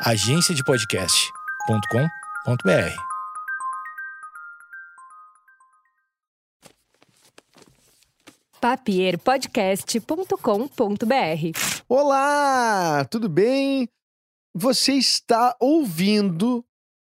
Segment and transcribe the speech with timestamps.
[0.00, 2.96] agenciadepodcast.com.br.
[8.60, 11.58] papierpodcast.com.br.
[11.88, 13.88] Olá, tudo bem?
[14.54, 16.62] Você está ouvindo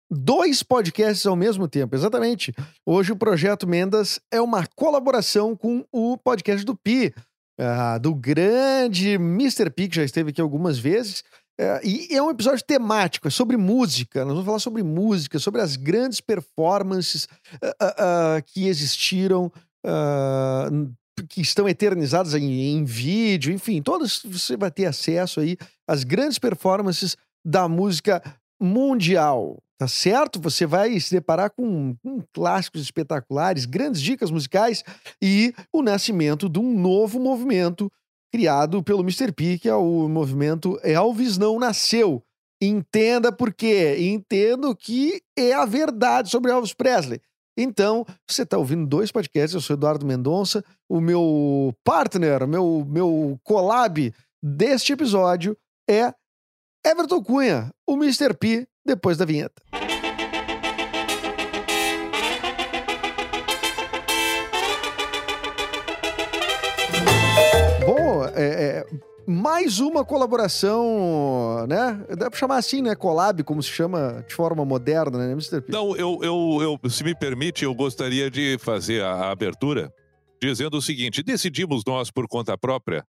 [0.09, 2.53] dois podcasts ao mesmo tempo, exatamente.
[2.85, 7.13] Hoje o Projeto Mendas é uma colaboração com o podcast do Pi,
[7.57, 9.69] ah, do grande Mr.
[9.69, 11.23] Pi, que já esteve aqui algumas vezes.
[11.61, 14.25] É, e é um episódio temático, é sobre música.
[14.25, 17.27] Nós vamos falar sobre música, sobre as grandes performances
[17.61, 19.51] ah, ah, que existiram,
[19.85, 20.67] ah,
[21.29, 25.55] que estão eternizadas em, em vídeo, enfim, todas você vai ter acesso aí
[25.87, 28.23] às grandes performances da música
[28.59, 30.41] mundial, tá certo?
[30.41, 34.83] Você vai se deparar com, com clássicos espetaculares, grandes dicas musicais
[35.21, 37.91] e o nascimento de um novo movimento
[38.31, 39.31] criado pelo Mr.
[39.31, 42.23] P, que é o movimento Elvis Não Nasceu.
[42.61, 43.97] Entenda por quê.
[43.99, 47.19] Entendo que é a verdade sobre Elvis Presley.
[47.57, 53.37] Então, você está ouvindo dois podcasts, eu sou Eduardo Mendonça, o meu partner, meu, meu
[53.43, 55.57] collab deste episódio
[55.89, 56.13] é
[56.85, 58.33] Everton Cunha, o Mr.
[58.33, 59.61] P, depois da vinheta.
[68.35, 68.85] É, é,
[69.27, 72.05] mais uma colaboração, né?
[72.17, 72.95] Dá pra chamar assim, né?
[72.95, 75.61] Collab, como se chama de forma moderna, né, Mr.
[75.61, 75.71] P?
[75.71, 79.93] Não, eu, eu, eu, se me permite, eu gostaria de fazer a, abertura
[80.41, 83.05] dizendo o seguinte: decidimos nós por conta própria,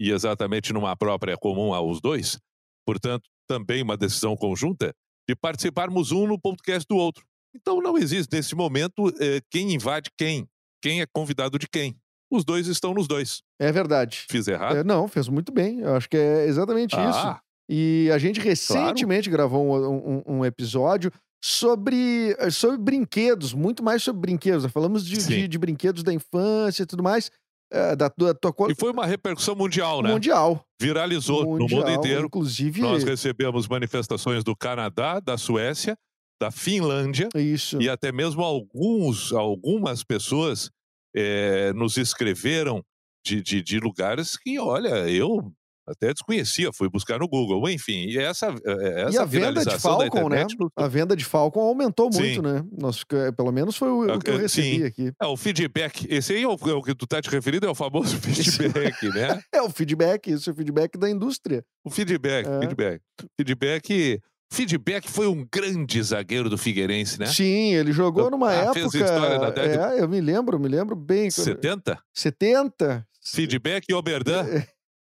[0.00, 2.38] e exatamente numa própria comum aos dois,
[2.86, 4.94] portanto, também uma decisão conjunta,
[5.28, 7.24] de participarmos um no podcast do outro.
[7.54, 10.48] Então não existe nesse momento eh, quem invade quem,
[10.80, 11.96] quem é convidado de quem.
[12.30, 13.42] Os dois estão nos dois.
[13.58, 14.24] É verdade.
[14.30, 14.76] Fiz errado?
[14.76, 15.80] É, não, fez muito bem.
[15.80, 17.18] Eu acho que é exatamente isso.
[17.18, 21.10] ah, E a gente recentemente gravou um, um- um episódio
[21.42, 24.62] sobre, sobre brinquedos, muito mais sobre brinquedos.
[24.62, 27.30] Nós falamos de, de, de brinquedos da infância e tudo mais,
[27.72, 30.12] é, da, da tua e foi uma repercussão mundial, né?
[30.12, 30.64] mundial.
[30.80, 32.26] Viralizou no mundial, mundo inteiro.
[32.26, 35.96] Inclusive, Nós recebemos manifestações do Canadá, da Suécia,
[36.40, 37.80] da Finlândia isso.
[37.80, 40.70] e até mesmo alguns, algumas pessoas
[41.14, 42.84] eh, nos escreveram
[43.24, 45.52] de, de, de lugares que, olha, eu
[45.86, 47.68] até desconhecia, fui buscar no Google.
[47.68, 50.46] Enfim, e essa, eh, essa E a venda de Falcon, né?
[50.76, 52.20] A venda de Falcon aumentou Sim.
[52.20, 52.64] muito, né?
[52.78, 53.04] Nós,
[53.36, 54.84] pelo menos foi o, o que eu recebi sim.
[54.84, 55.12] aqui.
[55.20, 56.06] É, o feedback.
[56.08, 59.08] Esse aí é o, é o que tu tá te referindo, é o famoso feedback,
[59.08, 59.40] né?
[59.52, 61.64] É o feedback, isso é o feedback da indústria.
[61.84, 62.60] O feedback, É.
[62.60, 63.02] feedback.
[63.36, 64.20] Feedback.
[64.52, 67.26] Feedback foi um grande zagueiro do Figueirense, né?
[67.26, 68.74] Sim, ele jogou numa ah, época.
[68.74, 71.30] fez história na década- É, eu me lembro, me lembro bem.
[71.30, 71.98] 70?
[72.12, 73.06] 70?
[73.22, 74.44] Feedback e Oberdan.
[74.46, 74.66] É.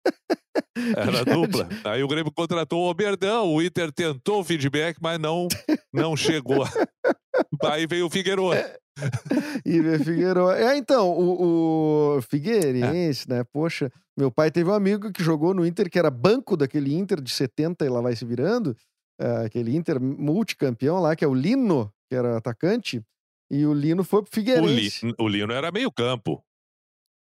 [0.95, 1.67] Era a dupla.
[1.85, 5.47] Aí o Grêmio contratou o Oberdan, o Inter tentou o feedback, mas não,
[5.94, 6.66] não chegou.
[7.63, 8.51] Aí veio o Figueiredo.
[9.66, 10.51] E Figueiredo.
[10.51, 13.35] É, então, o, o Figueirense, É.
[13.35, 13.44] né?
[13.53, 17.22] Poxa, meu pai teve um amigo que jogou no Inter, que era banco daquele Inter
[17.22, 18.75] de 70 e lá vai se virando.
[19.19, 23.03] É, aquele Inter multicampeão lá, que é o Lino, que era atacante.
[23.52, 24.46] E o Lino foi pro O, Li,
[24.90, 25.13] Figueirense.
[25.19, 26.44] o Lino era meio campo.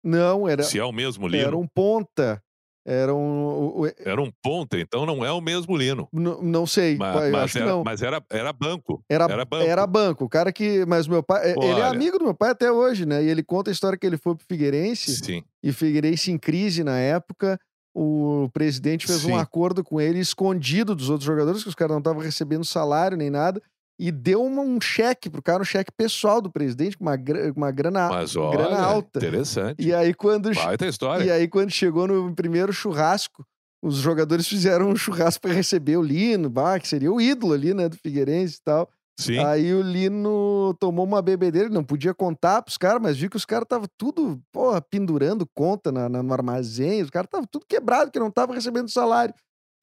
[0.03, 1.43] Não, era, Se é o mesmo Lino.
[1.47, 2.41] era um ponta.
[2.87, 3.81] Era um.
[3.81, 6.07] o- Era um ponta, então não é o mesmo Lino.
[6.13, 7.83] n- não sei, Ma- pai, Mas, era, não.
[7.83, 9.03] mas era, era banco.
[9.09, 9.65] Era, era banco.
[9.69, 10.23] era banco.
[10.25, 10.85] O cara que.
[10.87, 11.51] Mas meu pai.
[11.51, 13.21] Ele é amigo do meu pai até hoje, né?
[13.23, 15.17] E ele conta a história que ele foi pro Figueirense.
[15.17, 15.43] Sim.
[15.61, 17.59] e Figueirense em crise na época.
[17.93, 19.39] O presidente fez um Sim.
[19.39, 23.29] acordo com ele escondido dos outros jogadores, que os caras não estavam recebendo salário nem
[23.29, 23.61] nada,
[23.99, 27.17] e deu uma- um cheque pro cara, um cheque pessoal do presidente, com uma,
[27.55, 29.19] uma grana, Mas grana olha, alta.
[29.19, 29.85] interessante.
[29.85, 31.23] E aí, quando, Baita história.
[31.25, 33.43] e aí, quando chegou no primeiro churrasco,
[33.83, 37.73] os jogadores fizeram um churrasco para receber o Lino, bah, que seria o ídolo ali,
[37.73, 38.89] né, do Figueirense e tal.
[39.19, 39.37] Sim.
[39.39, 43.35] Aí o Lino tomou uma bebedeira, ele não podia contar pros caras, mas viu que
[43.37, 47.65] os caras estavam tudo, porra, pendurando conta na, na- no armazém, os caras estavam tudo
[47.67, 49.33] quebrado, que não estavam recebendo salário.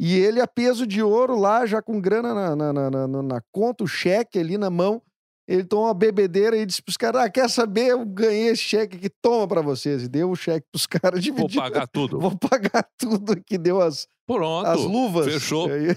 [0.00, 3.84] E ele, a peso de ouro lá, já com grana na, na, na, na- conta,
[3.84, 5.02] o cheque ali na mão,
[5.48, 8.96] ele tomou uma bebedeira e disse pros caras, ah, quer saber, eu ganhei esse cheque
[8.96, 10.02] aqui, toma pra vocês.
[10.02, 11.60] E deu o cheque pros caras Vou dividir.
[11.60, 12.18] pagar tudo.
[12.18, 14.66] Vou pagar tudo que deu as, Pronto.
[14.66, 15.26] as luvas.
[15.32, 15.70] fechou.
[15.70, 15.94] Aí,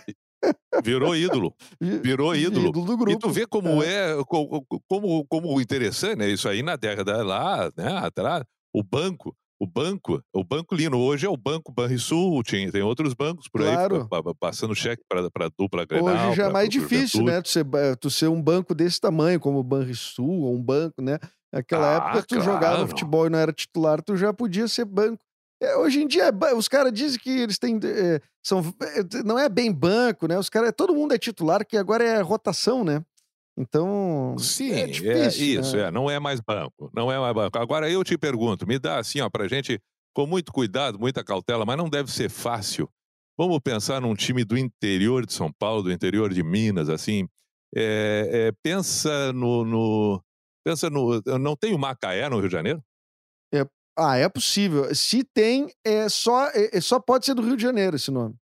[0.83, 1.53] Virou ídolo.
[2.03, 2.71] Virou ídolo.
[2.71, 3.11] do grupo.
[3.11, 6.29] E tu vê como é, co- como, como interessante, né?
[6.29, 8.43] Isso aí na década lá, né, atrás,
[8.73, 13.13] o banco, o banco, o Banco Lino hoje é o Banco Banrisul, tem, tem outros
[13.13, 14.03] bancos por Claro.
[14.03, 16.27] aí pa- pa- passando cheque para dupla Grenal.
[16.29, 17.41] Hoje já é mais difícil, né?
[17.41, 17.65] Tu ser,
[17.99, 21.17] tu ser um banco desse tamanho, como o Banrisul, ou um banco, né?
[21.51, 22.87] Naquela Ah, época, tu jogava claro.
[22.87, 25.21] futebol e não era titular, tu já podia ser banco.
[25.61, 27.79] É, hoje em dia, é os caras dizem que eles têm.
[27.83, 30.37] é, são, é, não é bem banco, né?
[30.37, 30.71] Os caras.
[30.75, 33.03] Todo mundo é titular, que agora é rotação, né?
[33.57, 34.35] Então.
[34.39, 35.61] Sim, é é, difícil.
[35.61, 35.83] isso, né?
[35.87, 37.57] é, não é mais banco, não é mais banco.
[37.57, 39.81] Agora eu te pergunto, me dá assim, ó, pra gente,
[40.13, 42.89] com muito cuidado, muita cautela, mas não deve ser fácil.
[43.37, 47.27] Vamos pensar num time do interior de São Paulo, do interior de Minas, assim.
[47.75, 50.23] É, é, pensa no, no-
[50.65, 51.21] Pensa no.
[51.39, 52.83] Não tem o Macaé no Rio de Janeiro?
[53.99, 54.93] Ah, é possível.
[54.95, 58.35] Se tem, é só, é, é só pode ser do Rio de Janeiro esse nome.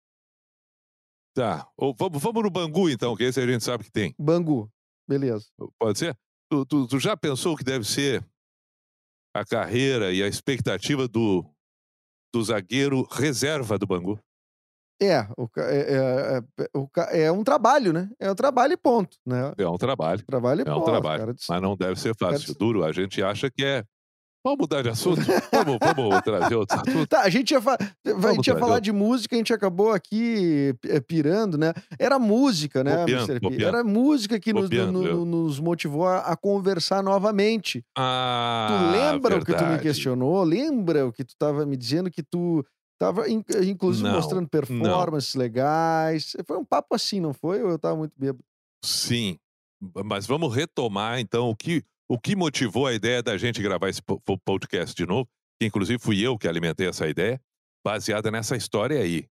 [1.35, 1.67] Tá.
[1.77, 4.13] Ou vamos, vamos no Bangu, então, que esse a gente sabe que tem.
[4.17, 4.69] Bangu.
[5.07, 5.45] Beleza.
[5.79, 6.17] Pode ser?
[6.49, 8.25] Tu, tu- tu já pensou que deve ser
[9.35, 11.45] a carreira e a expectativa do,
[12.33, 14.19] do zagueiro reserva do Bangu?
[14.99, 18.09] É, o é, é, é, é um trabalho, né?
[18.19, 19.53] É um trabalho e ponto, né?
[19.57, 20.25] É um trabalho.
[20.25, 20.85] Trabalho e É um ponto.
[20.85, 21.19] trabalho.
[21.19, 21.35] cara.
[21.49, 22.47] Mas não deve ser fácil.
[22.47, 23.83] Cara, Duro, a gente acha que é.
[24.47, 25.21] Vamos mudar de assunto?
[25.51, 27.07] Vamos, vamos trazer outro assunto.
[27.07, 28.81] Tá, a gente ia, fa- a gente ia falar outro.
[28.81, 31.73] de música, a gente acabou aqui eh, pirando, né?
[31.99, 32.97] Era música, né,
[33.41, 33.63] Bobeando.
[33.65, 37.83] Era música que nos, Bobeando, no- no- nos motivou a, a conversar novamente.
[37.97, 39.83] Ah, Tu lembra o que tu me verdade.
[39.83, 40.43] questionou?
[40.43, 42.65] Lembra o que tu tava me dizendo que tu
[42.99, 46.35] tava, in- inclusive, Não, mostrando performances legais?
[46.45, 47.61] Foi um papo assim, não foi?
[47.61, 48.43] Ou eu tava muito bêbado?
[48.83, 49.37] Sim.
[50.05, 54.01] Mas vamos retomar, então, o que, o que motivou a ideia da gente gravar esse
[54.01, 55.27] po- po- podcast de novo,
[55.59, 57.39] que inclusive fui eu que alimentei essa ideia,
[57.85, 59.25] baseada nessa história aí,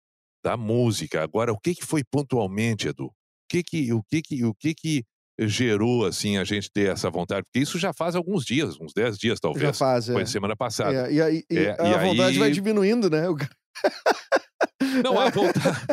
[0.44, 1.22] da música.
[1.22, 3.06] Agora, o que, que foi pontualmente, Edu?
[3.06, 3.12] O
[3.48, 5.04] que que, o que, que, o que, que
[5.38, 7.42] gerou, assim, a gente ter essa vontade?
[7.44, 9.78] Porque isso já faz alguns dias, uns 10 dias, Já talvez.
[9.78, 10.12] faz, é.
[10.14, 11.08] Foi semana passada.
[11.08, 13.22] É, e aí, e É, a e vontade vai aí- diminuindo, né?
[15.02, 15.86] Não, a vontade.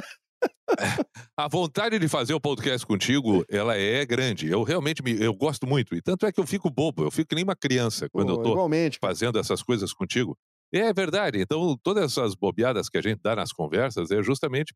[1.38, 4.50] A vontade de fazer o podcast contigo, ela é grande.
[4.50, 5.96] Eu realmente me, eu gosto muito.
[5.96, 8.38] E tanto é que eu fico bobo, eu fico que nem uma criança quando eu
[8.38, 8.98] tô Igualmente.
[9.02, 10.36] fazendo essas coisas contigo.
[10.74, 11.40] É verdade.
[11.40, 14.74] Então, todas essas bobeadas que a gente dá nas conversas é justamente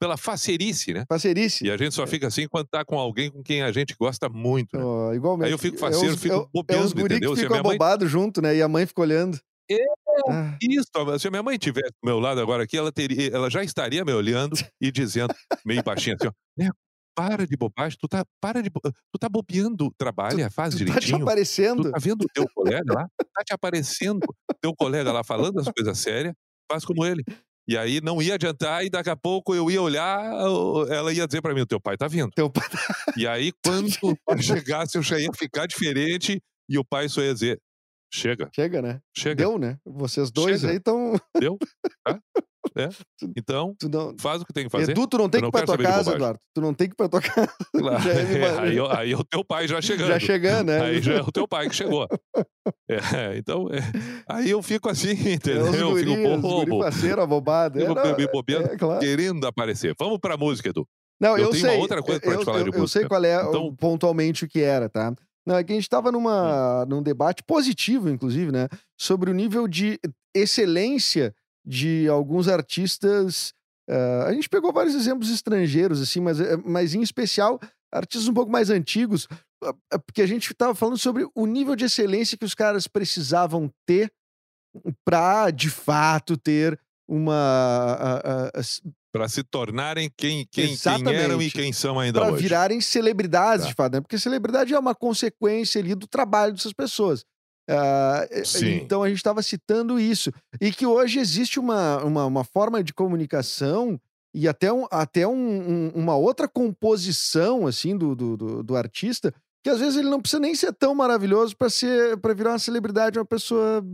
[0.00, 1.04] pela facerice, né?
[1.08, 1.66] Parceirice.
[1.66, 4.28] E a gente só fica assim quando tá com alguém com quem a gente gosta
[4.28, 4.76] muito.
[4.76, 4.82] né?
[4.84, 5.46] Ó, igualmente.
[5.48, 7.34] Aí eu fico É faceiro, os- fico é o- É bobeando, os guri entendeu?
[7.34, 8.56] que ficam mãe- junto, né?
[8.56, 9.38] E a mãe fica olhando.
[9.70, 9.76] É,
[10.28, 10.86] Ah, Isso,
[11.18, 14.04] se a minha mãe tivesse do meu lado agora aqui, ela, teria, ela já estaria
[14.04, 15.34] me olhando e dizendo,
[15.64, 16.76] meio baixinho assim, ó, "Neco,
[17.14, 20.86] para de bobagem, tu tá, para de, tu tá bobeando, trabalha, faz tu tá te
[20.86, 21.22] direitinho.
[21.22, 21.82] aparecendo.
[21.82, 23.08] Tu tá vendo o teu colega lá?
[23.34, 24.20] Tá te aparecendo
[24.60, 26.34] teu colega lá falando as coisas sérias,
[26.70, 27.24] faz como ele.
[27.68, 30.20] E aí não ia adiantar, e daqui a pouco eu ia olhar,
[30.88, 32.30] ela ia dizer pra mim: o teu pai tá vindo.
[32.34, 32.66] Teu pai
[33.16, 37.20] E aí, quando o pai chegasse, eu já ia ficar diferente, e o pai só
[37.22, 37.60] ia dizer:
[38.12, 39.00] chega, Chega, né?
[39.16, 39.76] chega, Deu, né?
[39.84, 40.72] Vocês dois Chega.
[40.72, 41.14] aí estão.
[41.38, 41.56] deu.
[42.04, 42.18] Tá?
[42.76, 42.88] É.
[43.36, 44.14] Então, não...
[44.18, 44.92] faz o que tem que fazer.
[44.92, 46.14] Edu, tu não tem Eu que ir pra tua casa.
[46.14, 46.38] Eduardo.
[46.54, 47.52] Tu não tem que ir pra tua casa.
[47.76, 50.08] Claro, é é, aí, eu- aí é o teu pai já chegando.
[50.08, 50.80] Já chegando, né?
[50.80, 52.06] Aí já é o teu pai que chegou.
[52.88, 53.78] É, então, é,
[54.28, 55.64] aí eu fico assim, É entendeu?
[55.70, 57.78] os eu guri, fico bobo, faceiro, abobado.
[57.78, 59.00] É, fico não, me bobeando, é, claro.
[59.00, 59.94] querendo aparecer.
[59.98, 60.86] Vamos pra música, Edu.
[61.20, 61.78] Não, Eu eu, sei.
[61.78, 63.08] outra coisa pra eu, te falar eu, de eu sei música.
[63.08, 65.14] qual é Então- pontualmente o que era, tá?
[65.50, 68.68] Não, é que a gente tava numa, num debate positivo, inclusive, né?
[68.96, 69.98] Sobre o nível de
[70.32, 71.34] excelência
[71.66, 73.52] de alguns artistas.
[73.88, 77.58] eh, a gente pegou vários exemplos estrangeiros, assim, mas, eh, mas em especial
[77.92, 79.26] artistas um pouco mais antigos,
[79.64, 82.86] eh, eh, porque a gente tava falando sobre o nível de excelência que os caras
[82.86, 84.12] precisavam ter
[85.04, 87.34] para, de fato, ter uma.
[87.34, 88.62] a- a- a-
[89.12, 92.42] Pra se tornarem quem, quem, quem eram e quem são ainda para hoje.
[92.42, 93.68] virarem celebridades, Tá.
[93.70, 94.00] de fato, né?
[94.00, 97.24] Porque celebridade é uma consequência ali do trabalho dessas pessoas.
[98.44, 98.76] Sim.
[98.76, 100.32] Então a gente estava citando isso.
[100.60, 104.00] E que hoje existe uma, uma, uma forma de comunicação
[104.34, 105.32] e até, um, até um-
[105.88, 110.20] um- uma outra composição assim do, do, do, do artista, que às vezes ele não
[110.20, 113.84] precisa nem ser tão maravilhoso para ser para virar uma celebridade, uma pessoa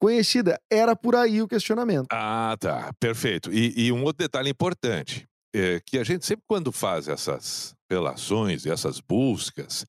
[0.00, 0.58] conhecida.
[0.72, 2.08] Era por aí o questionamento.
[2.10, 2.92] Ah, tá.
[2.98, 3.52] Perfeito.
[3.52, 8.66] E, e um outro detalhe importante, é que a gente sempre quando faz essas relações,
[8.66, 9.84] essas buscas,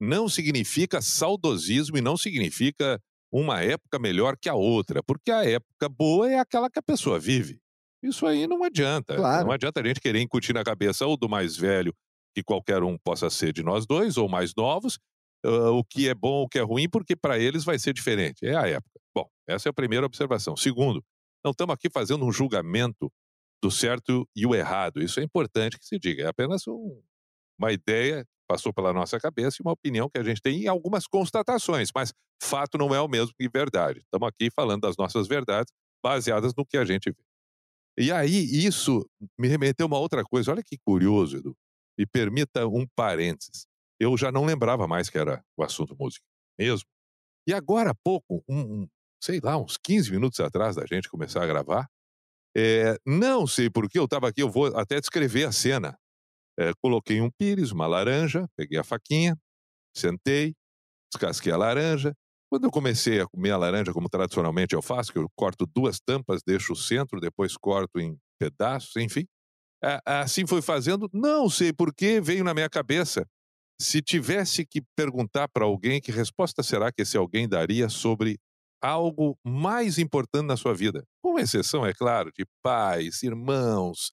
[0.00, 3.00] não significa saudosismo e não significa
[3.32, 7.18] uma época melhor que a outra, porque a época boa é aquela que a pessoa
[7.18, 7.58] vive.
[8.02, 9.16] Isso aí não adianta.
[9.16, 9.46] Claro.
[9.46, 11.92] Não adianta a gente querer incutir na cabeça ou do mais velho,
[12.34, 14.98] que qualquer um possa ser de nós dois, ou mais novos,
[15.44, 18.44] ah, o que é bom, o que é ruim, porque para eles vai ser diferente.
[18.46, 19.00] É a época.
[19.14, 20.56] Bom, essa é a primeira observação.
[20.56, 21.04] Segundo,
[21.44, 23.10] não estamos aqui fazendo um julgamento
[23.62, 25.02] do certo e o errado.
[25.02, 26.24] Isso é importante que se diga.
[26.24, 27.02] É apenas um-
[27.58, 30.68] uma ideia que passou pela nossa cabeça e uma opinião que a gente tem e
[30.68, 34.00] algumas constatações, mas fato não é o mesmo que verdade.
[34.00, 37.22] Estamos aqui falando das nossas verdades baseadas no que a gente vê.
[37.98, 39.04] E aí, isso
[39.38, 40.52] me remeteu a uma outra coisa.
[40.52, 41.56] Olha que curioso, Edu.
[41.98, 43.66] Me permita um parênteses.
[44.00, 46.24] Eu já não lembrava mais que era o assunto música,
[46.58, 46.86] mesmo.
[47.48, 48.88] E agora há pouco, um, um-
[49.22, 51.88] sei lá, uns 15 minutos atrás da gente começar a gravar.
[52.56, 55.96] É, não sei porque eu estava aqui, eu vou até descrever a cena.
[56.58, 59.36] É, coloquei um pires, uma laranja, peguei a faquinha,
[59.96, 60.54] sentei,
[61.12, 62.14] descasquei a laranja.
[62.50, 66.00] Quando eu comecei a comer a laranja, como tradicionalmente eu faço, que eu corto duas
[66.00, 69.26] tampas, deixo o centro, depois corto em pedaços, enfim.
[70.04, 73.26] assim foi fazendo, não sei porquê, veio na minha cabeça.
[73.80, 78.38] Se tivesse que perguntar para alguém, que resposta será que esse alguém daria sobre
[78.82, 81.04] algo mais importante na sua vida?
[81.22, 84.10] Com exceção, é claro, de pais, irmãos,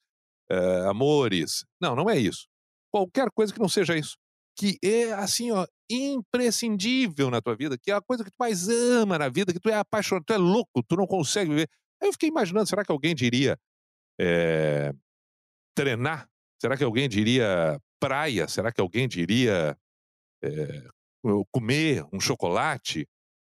[0.51, 1.65] uh, amores.
[1.81, 2.45] Não, não é isso.
[2.93, 4.15] Qualquer coisa que não seja isso.
[4.57, 8.69] Que é, assim, ó, imprescindível na tua vida, que é a coisa que tu mais
[8.69, 11.69] ama na vida, que tu é apaixonado, tu é louco, tu não consegue viver.
[12.01, 13.57] Aí eu fiquei imaginando, será que alguém diria
[14.19, 14.93] é,
[15.75, 16.29] treinar?
[16.61, 18.47] Será que alguém diria praia?
[18.47, 19.77] Será que alguém diria
[20.43, 20.87] é,
[21.51, 23.07] comer um chocolate?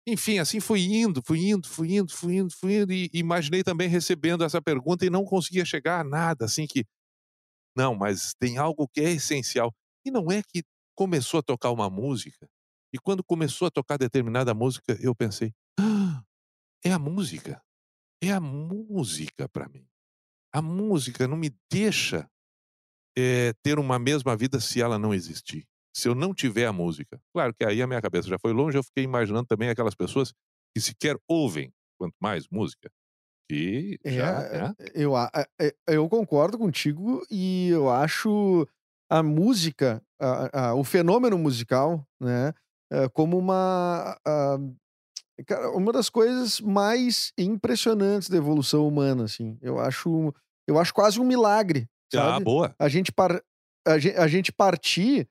[0.07, 3.89] Enfim, assim fui indo, fui indo, fui indo, fui indo, fui indo, e imaginei também
[3.89, 6.85] recebendo essa pergunta e não conseguia chegar a nada, assim que.
[7.77, 9.75] Não, mas tem algo que é essencial.
[10.07, 10.63] E não é que
[10.95, 12.47] começou a tocar uma música,
[12.95, 16.23] e quando começou a tocar determinada música, eu pensei: ah,
[16.85, 17.61] é a música.
[18.23, 19.87] É a música para mim.
[20.53, 22.31] A música não me deixa
[23.16, 25.64] é, ter uma mesma vida se ela não existir.
[25.97, 27.21] Se eu não tiver a música.
[27.33, 30.33] Claro que aí a minha cabeça já foi longe, eu fiquei imaginando também aquelas pessoas
[30.75, 32.90] que sequer ouvem, quanto mais música.
[33.49, 34.75] Que já, é, né?
[34.94, 35.12] eu,
[35.87, 38.66] eu concordo contigo e eu acho
[39.11, 42.52] a música, a, a, o fenômeno musical, né,
[42.90, 44.59] é como uma, a,
[45.75, 49.59] uma das coisas mais impressionantes da evolução humana, assim.
[49.61, 50.33] Eu acho,
[50.66, 52.37] eu acho quase um milagre, sabe?
[52.37, 52.75] Ah, boa.
[52.78, 53.40] A gente, par,
[53.87, 55.28] a, gente, a gente partir,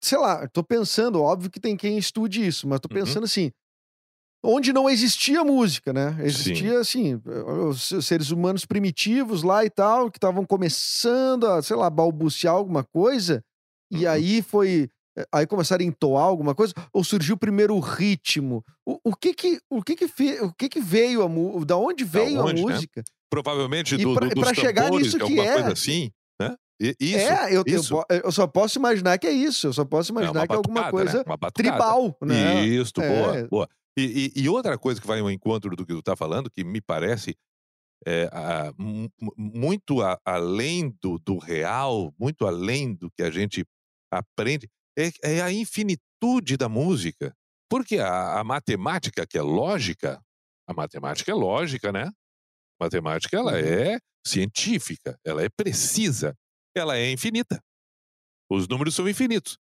[0.00, 3.00] sei lá, tô pensando, óbvio que tem quem estude isso, mas tô uhum.
[3.00, 3.24] pensando uhum.
[3.24, 3.52] assim,
[4.44, 6.16] onde não existia música, né?
[6.20, 7.14] Existia, Sim.
[7.14, 7.22] assim,
[7.68, 12.84] os seres humanos primitivos lá e tal, que estavam começando a, sei lá, balbuciar alguma
[12.84, 13.42] coisa,
[13.90, 14.00] uhum.
[14.00, 14.90] e aí foi.
[15.16, 18.62] Eh, aí começaram a entoar alguma coisa, ou surgiu primeiro o ritmo.
[18.84, 21.64] O, o que que, o que que, fe, o que que veio a?
[21.64, 22.72] Da onde veio da onde, a né?
[22.72, 23.00] música?
[23.00, 23.04] Né?
[23.34, 25.52] Provavelmente do, pra, do, dos pra chegar nisso que, que é.
[25.54, 26.10] coisa assim,
[26.40, 26.54] né?
[27.00, 27.94] Isso, é, eu, isso.
[28.08, 29.68] Eu, eu, só posso imaginar que é isso.
[29.68, 31.50] Eu só posso imaginar é que é alguma coisa né?
[31.54, 32.64] tribal, né?
[32.64, 33.08] Isso, é.
[33.08, 33.68] boa, boa.
[33.96, 36.64] E, e, e, outra coisa que vai ao encontro do que tu está falando, que
[36.64, 37.36] me parece
[38.06, 38.72] é, a,
[39.36, 43.64] muito a, além do, do, real, muito além do que a gente
[44.12, 47.34] aprende, é, é a infinitude da música.
[47.70, 50.20] Porque a, a, matemática, que é lógica,
[50.68, 52.10] a matemática é lógica, né?
[52.84, 53.58] Matemática ela uhum.
[53.58, 56.34] é científica, ela é precisa,
[56.74, 57.60] ela é infinita.
[58.50, 59.58] Os números são infinitos.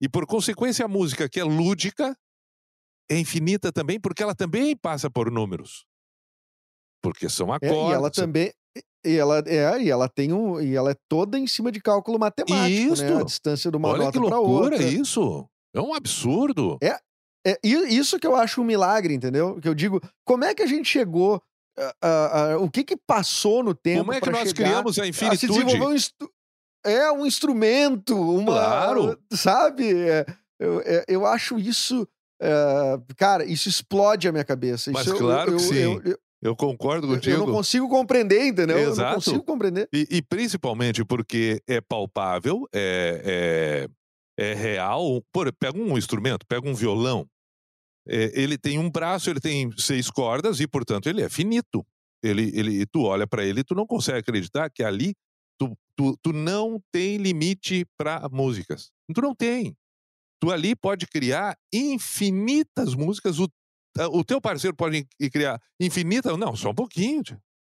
[0.00, 2.16] E por consequência, a música que é lúdica,
[3.10, 5.84] é infinita também porque ela também passa por números.
[7.02, 7.76] Porque são acordes.
[7.76, 8.52] É, e ela também
[9.04, 12.18] e ela é e ela tem um e ela é toda em cima de cálculo
[12.18, 13.04] matemático, isso.
[13.04, 13.20] né?
[13.20, 14.82] A distância de uma Olha nota para outra.
[14.82, 15.48] isso.
[15.74, 16.78] É um absurdo.
[16.82, 16.98] É,
[17.46, 19.60] é isso que eu acho um milagre, entendeu?
[19.60, 21.42] Que eu digo, como é que a gente chegou
[21.78, 25.40] uh, uh, o que que passou no tempo Como é que nós criamos a infinitude?
[25.40, 26.28] Se desenvolver um
[26.84, 29.18] é um instrumento, uma claro.
[29.32, 29.92] sabe?
[30.08, 30.26] É,
[30.60, 32.06] eu, é, eu acho isso
[32.40, 34.90] Uh, cara, isso explode a minha cabeça.
[34.92, 36.00] Mas isso claro eu, que eu, sim.
[36.04, 37.34] Eu, eu, concordo contigo.
[37.34, 38.78] Eu não consigo compreender, entendeu?
[38.78, 39.00] Exato.
[39.00, 39.88] Eu não consigo compreender.
[39.92, 43.88] E, e principalmente porque é palpável, é,
[44.38, 45.20] é, é real.
[45.32, 47.26] Por, pega um instrumento, pega um violão.
[48.08, 51.86] É, ele tem um braço, ele tem seis cordas e, portanto, ele é finito.
[52.22, 55.14] Ele, ele, tu olha para ele e tu não consegue acreditar que ali
[55.58, 58.90] tu, tu, tu não tem limite para músicas.
[59.14, 59.76] Tu não tem.
[60.40, 63.38] Tu ali pode criar infinitas músicas.
[63.38, 63.48] O,
[64.12, 66.36] o teu parceiro pode criar infinitas.
[66.38, 67.22] Não, só um pouquinho.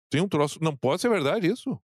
[0.10, 0.60] Tem um troço.
[0.62, 1.80] Não pode ser verdade isso.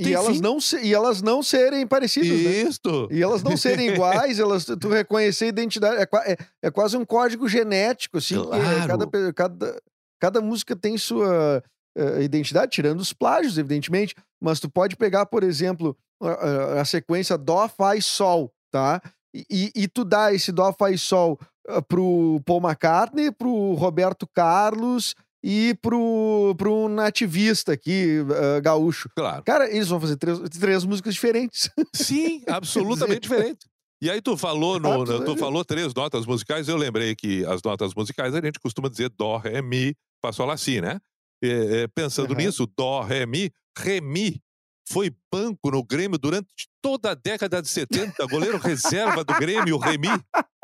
[0.00, 2.28] E, elas não se, e elas não serem parecidas.
[2.28, 2.80] Isso.
[3.10, 3.18] Né?
[3.18, 5.96] E elas não serem iguais, elas, tu reconhecer a identidade.
[5.96, 8.34] É, é, é quase um código genético, assim.
[8.34, 8.86] É claro.
[8.86, 9.82] cada, cada,
[10.20, 11.62] cada música tem sua
[11.96, 14.14] uh, identidade, tirando os plágios, evidentemente.
[14.40, 19.00] Mas tu pode pegar, por exemplo, a, a sequência Dó, Fá e Sol, tá?
[19.34, 24.26] E, e tu dá esse Dó, Fá e Sol uh, pro Paul McCartney, pro Roberto
[24.26, 29.08] Carlos e pro, pro nativista aqui, uh, gaúcho.
[29.16, 29.42] Claro.
[29.44, 31.70] Cara, eles vão fazer três, três músicas diferentes.
[31.94, 33.66] Sim, absolutamente diferentes.
[34.00, 37.94] E aí tu falou, no, tu falou três notas musicais, eu lembrei que as notas
[37.94, 40.98] musicais a gente costuma dizer Dó, Ré, Mi, Fá, Sol, Lá, Si, né?
[41.42, 42.36] É, é, pensando uhum.
[42.36, 44.40] nisso, Dó, Ré, Mi, Ré, Mi
[44.92, 46.48] foi banco no Grêmio durante
[46.82, 50.08] toda a década de 70, goleiro reserva do Grêmio, o Remy.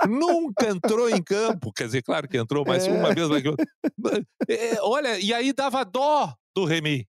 [0.07, 1.73] Nunca entrou em campo.
[1.73, 2.91] Quer dizer, claro que entrou, mas É.
[2.91, 3.29] uma vez.
[4.49, 7.07] É, olha, e aí dava dó do Remy.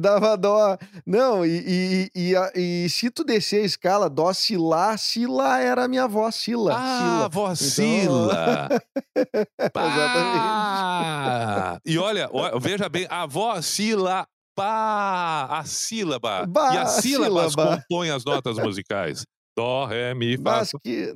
[0.00, 0.76] Dava dó.
[1.06, 5.60] Não, e, e, e, e se tu descer a escala, dó, si, lá, si, lá
[5.60, 6.74] era a minha avó, Sila.
[6.76, 7.28] Ah, Sila.
[7.28, 8.68] vacila!
[9.16, 10.38] Exatamente.
[10.44, 11.80] Pá!
[11.84, 16.46] E olha, ó, veja bem, a avó Sila, pá, a sílaba.
[16.46, 17.76] Bah, e as sílabas sílaba.
[17.78, 19.24] compõem as notas musicais.
[19.56, 20.42] Dó, ré, mi, fá.
[20.58, 21.14] Mas que.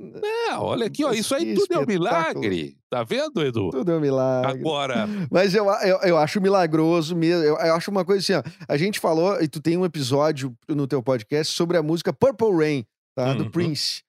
[0.48, 2.76] É, olha aqui, ó, isso aí tudo é um milagre.
[2.88, 3.70] Tá vendo, Edu?
[3.70, 4.52] Tudo é um milagre.
[4.60, 7.42] Agora, Mas eu, eu, eu acho milagroso mesmo.
[7.42, 8.64] Eu, eu acho uma coisa assim, ó.
[8.68, 12.56] A gente falou, e tu tem um episódio no teu podcast sobre a música Purple
[12.56, 13.34] Rain, tá?
[13.34, 13.50] Do Uhum.
[13.50, 14.02] Prince.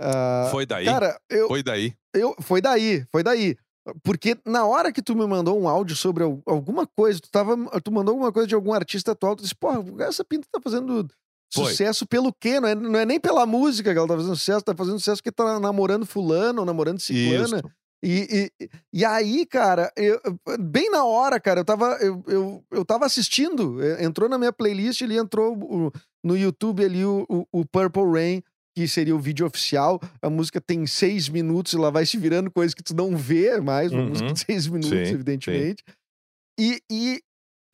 [0.00, 0.84] Ah, foi daí?
[0.84, 1.92] cara, eu, Foi daí.
[2.14, 3.56] eu, foi daí, foi daí.
[4.02, 7.56] Porque na hora que tu me mandou um áudio sobre al- alguma coisa, tu, tava,
[7.80, 11.08] tu mandou alguma coisa de algum artista atual, tu disse, porra, essa pinta tá fazendo
[11.52, 11.70] Foi.
[11.70, 12.60] sucesso pelo quê?
[12.60, 15.20] Não é, não é nem pela música que ela tá fazendo sucesso, tá fazendo sucesso
[15.22, 17.60] porque tá namorando fulano ou namorando ciclana.
[18.04, 20.20] E, e, e aí, cara, eu-
[20.58, 24.52] bem na hora, cara, eu tava, eu, eu, eu tava assistindo, eh, entrou na minha
[24.52, 28.42] playlist, ele entrou no YouTube ali o, o, o Purple Rain,
[28.74, 30.00] que seria o vídeo oficial.
[30.20, 33.92] A música tem seis minutos, ela vai se virando coisa que tu não vê mais,
[33.92, 34.08] uma Uhum.
[34.10, 35.82] música de seis minutos, Sim, evidentemente.
[36.58, 37.22] E, e,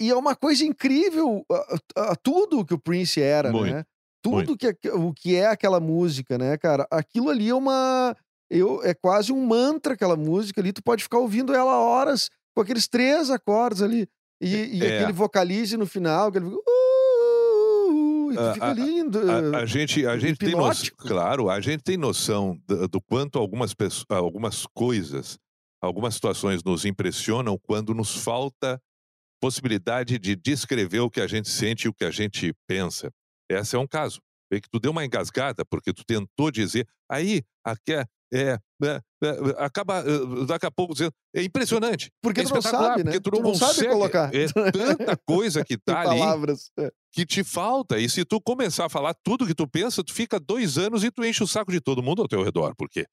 [0.00, 3.85] e é uma coisa incrível ah, ah, tudo que o Prince era, Muito, né?
[4.23, 6.87] Tudo que, é- o que é aquela música, né, cara?
[6.90, 8.17] Aquilo ali é uma.
[8.50, 10.73] Eu, é quase um mantra aquela música ali.
[10.73, 14.09] Tu pode ficar ouvindo ela horas com aqueles três acordes ali.
[14.43, 14.97] E, e É.
[14.99, 16.47] aquele vocalize no final, aquele.
[16.47, 16.59] Uh,
[18.32, 19.18] e tu A- fica a- lindo.
[19.30, 23.38] A, a gente, a gente tem noção, claro, a gente tem noção do, do quanto
[23.38, 25.38] algumas, pessoas, algumas coisas,
[25.82, 28.80] algumas situações nos impressionam quando nos falta
[29.40, 33.11] possibilidade de descrever o que a gente sente e o que a gente pensa.
[33.49, 34.20] Esse é um caso.
[34.50, 37.92] Vê que tu deu uma engasgada porque tu tentou dizer, aí, aqui
[38.32, 42.11] é, é, é, acaba eh, daqui a pouco dizendo, é impressionante.
[42.23, 43.12] Porque é tu não sabe, né?
[43.12, 43.88] Porque tu não, sabe consegue.
[43.92, 46.70] colocar É tanta coisa que tá ali palavras.
[46.78, 46.90] É.
[47.12, 47.99] que te falta.
[47.99, 51.11] E se tu começar a falar tudo que tu pensa, tu fica dois anos e
[51.11, 53.06] tu enche o saco de todo mundo ao teu redor, porque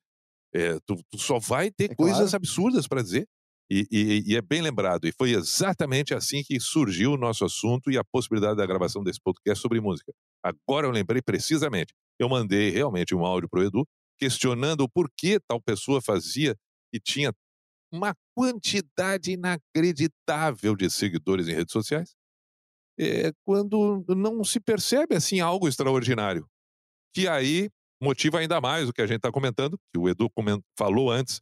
[0.53, 2.35] é, tu, tu só vai ter É coisas claro.
[2.35, 3.25] absurdas para dizer.
[3.71, 5.07] E, e- e é bem lembrado.
[5.07, 9.19] E foi exatamente assim que surgiu o nosso assunto e a possibilidade da gravação desse
[9.19, 10.13] podcast sobre música.
[10.43, 11.91] Agora eu lembrei precisamente.
[12.19, 13.83] Eu mandei realmente um áudio pro Edu
[14.17, 16.55] questionando o porquê tal pessoa fazia
[16.93, 17.33] e tinha
[17.91, 22.15] uma quantidade inacreditável de seguidores em redes sociais
[22.99, 26.47] é, quando não se percebe assim algo extraordinário.
[27.13, 27.69] Que aí
[28.01, 30.29] motiva ainda mais o que a gente está comentando, que o Edu
[30.77, 31.39] falou antes,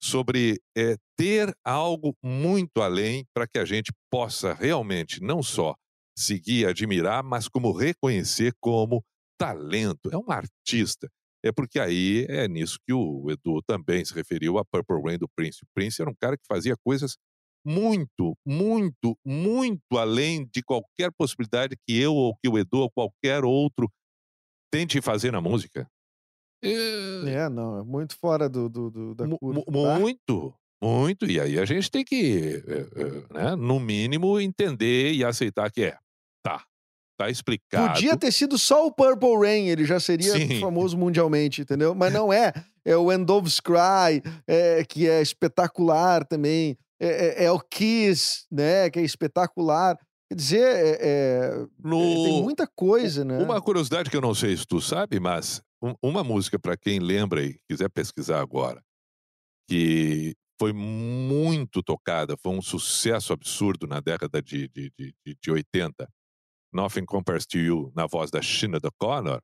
[0.00, 5.74] sobre é, ter algo muito além para que a gente possa realmente não só
[6.16, 9.04] seguir admirar, mas como reconhecer como
[9.36, 10.10] talento.
[10.12, 11.08] É um artista.
[11.44, 15.28] É porque aí é nisso que o Edu também se referiu a Purple Rain do
[15.36, 15.60] Prince.
[15.62, 17.16] O Prince era um cara que fazia coisas
[17.66, 23.44] muito, muito, muito além de qualquer possibilidade que eu ou que o Edu ou qualquer
[23.44, 23.88] outro
[24.72, 25.88] tente fazer na música.
[26.62, 26.70] É,
[27.44, 29.62] É, não, é muito fora do, do, do- da curva.
[29.80, 29.98] tá?
[30.00, 31.26] muito, muito.
[31.26, 35.82] E aí a gente tem que, é, é, né, no mínimo, entender e aceitar que
[35.84, 35.98] é.
[36.42, 36.64] Tá,
[37.18, 37.94] tá explicado.
[37.94, 40.60] Podia ter sido só o Purple Rain, ele já seria Sim.
[40.60, 41.94] famoso mundialmente, entendeu?
[41.94, 42.52] Mas não é.
[42.84, 46.78] É o End Doves Cry, é, que é espetacular também.
[47.00, 48.88] É, é- é o Kiss, né?
[48.88, 49.96] Que é espetacular.
[50.30, 53.38] Quer dizer, é- é- No- é, tem muita coisa, né?
[53.38, 56.98] Uma curiosidade que eu não sei se tu sabe, mas um- uma música para quem
[56.98, 58.80] lembra e quiser pesquisar agora,
[59.68, 65.50] que foi muito tocada, foi um sucesso absurdo na década de, de, de, de- de
[65.50, 66.08] 80,
[66.72, 69.40] Nothing Compares to You, na voz da Sheena O'Connor,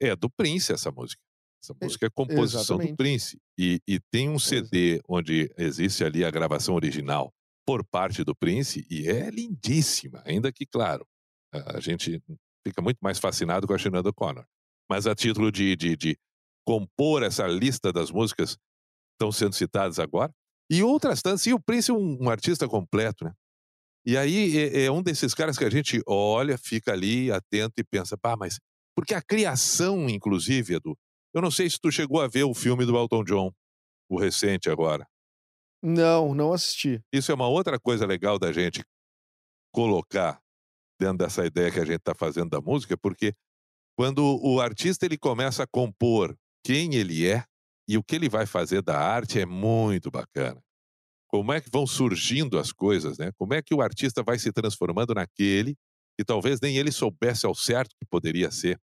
[0.00, 1.20] é do Prince essa música.
[1.62, 2.96] Essa música é composição do exatamente.
[2.96, 3.38] Prince.
[3.58, 7.32] E, e tem um CD onde existe ali a gravação original
[7.66, 11.04] por parte do Prince e é lindíssima, ainda que, claro,
[11.52, 12.22] a gente
[12.66, 14.44] fica muito mais fascinado com a Sheena O'Connor.
[14.88, 16.18] Mas a título de, de, de
[16.66, 18.62] compor essa lista das músicas que
[19.14, 20.32] estão sendo citadas agora,
[20.70, 23.32] e outras tantas, e o Prince é um, um artista completo, né?
[24.08, 27.84] E aí é, é um desses caras que a gente olha, fica ali atento e
[27.84, 28.58] pensa, pá, mas.
[28.96, 30.96] Porque a criação, inclusive, Edu,
[31.34, 33.52] eu não sei se tu chegou a ver o filme do Elton John,
[34.08, 35.06] o recente agora.
[35.82, 37.02] Não, não assisti.
[37.12, 38.82] Isso é uma outra coisa legal da gente
[39.74, 40.40] colocar
[40.98, 43.34] dentro dessa ideia que a gente está fazendo da música, porque
[43.94, 47.44] quando o artista ele começa a compor quem ele é
[47.86, 50.62] e o que ele vai fazer da arte é muito bacana.
[51.28, 53.30] Como é que vão surgindo as coisas, né?
[53.38, 55.76] Como é que o artista vai se transformando naquele
[56.18, 58.80] que talvez nem ele soubesse ao certo que poderia ser.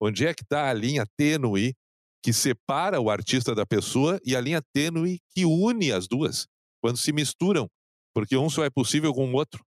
[0.00, 1.74] Onde é que está a linha tênue
[2.22, 6.46] que separa o artista da pessoa e a linha tênue que une as duas,
[6.80, 7.68] quando se misturam,
[8.14, 9.64] porque um só é possível com o outro.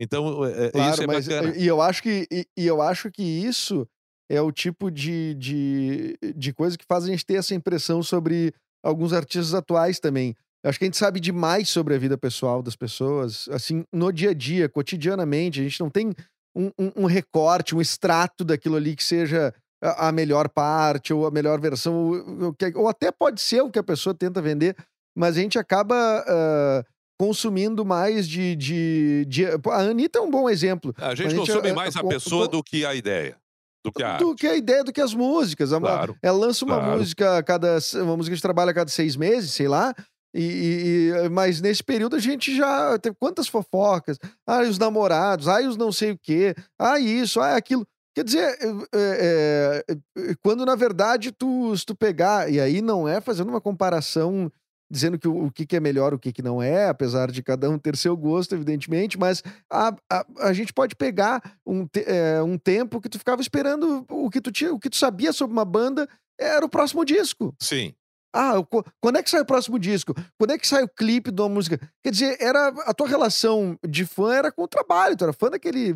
[0.00, 1.56] Então, é, Claro, isso é mas bacana.
[1.56, 3.86] e eu acho que e, e eu acho que isso
[4.30, 8.54] é o tipo de, de, de coisa que faz a gente ter essa impressão sobre
[8.82, 10.34] alguns artistas atuais também.
[10.62, 14.12] Eu acho que a gente sabe demais sobre a vida pessoal das pessoas, assim, no
[14.12, 15.60] dia a dia, cotidianamente.
[15.60, 16.12] A gente não tem
[16.54, 21.26] um, um- um recorte, um extrato daquilo ali que seja a, a melhor parte ou
[21.26, 24.76] a melhor versão, ou, ou que- até pode ser o que a pessoa tenta vender,
[25.16, 25.96] mas a gente acaba
[26.28, 26.84] ah,
[27.18, 30.94] consumindo mais de, de, de- A Anitta é um bom exemplo.
[30.98, 33.36] A gente a gente, consome é, mais a com- pessoa com- do que a ideia,
[33.84, 35.72] do que a do que a ideia do que as músicas.
[35.72, 36.98] A- Claro, Ela lança uma claro.
[36.98, 37.78] música a cada.
[37.94, 39.94] Uma música de trabalho a cada seis meses, sei lá.
[40.34, 44.18] E, e- mas nesse período a gente já teve quantas fofocas?
[44.46, 47.86] Ah, os namorados, ah, os não sei o quê, ah, isso, ah, aquilo.
[48.14, 48.58] Quer dizer,
[48.94, 53.60] é, é, quando na verdade tu, se tu pegar, e aí não é fazendo uma
[53.60, 54.50] comparação
[54.92, 57.42] dizendo que o, o que, que é melhor, o que, que não é, apesar de
[57.44, 59.40] cada um ter seu gosto, evidentemente, mas
[59.70, 64.04] a, a, a gente pode pegar um, te- é, um tempo que tu ficava esperando
[64.10, 67.54] o que tu tinha, o que tu sabia sobre uma banda era o próximo disco.
[67.60, 67.94] sim.
[68.32, 68.54] Ah,
[69.00, 70.14] quando é que sai o próximo disco?
[70.38, 71.78] Quando é que sai o clipe de uma música?
[72.02, 75.50] Quer dizer, era a tua relação de fã era com o trabalho, tu era fã
[75.50, 75.94] daquele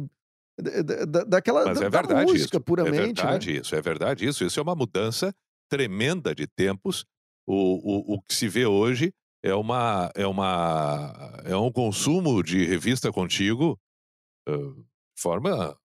[0.60, 2.56] da, da- daquela Mas da, é da verdade música isso.
[2.56, 3.30] É puramente, né?
[3.30, 4.44] verdade isso, é verdade isso.
[4.44, 5.32] Isso é uma mudança
[5.70, 7.04] tremenda de tempos.
[7.46, 11.12] O, o, o que se vê hoje é uma é uma
[11.44, 13.78] é um consumo de revista contigo
[14.46, 15.76] de forma.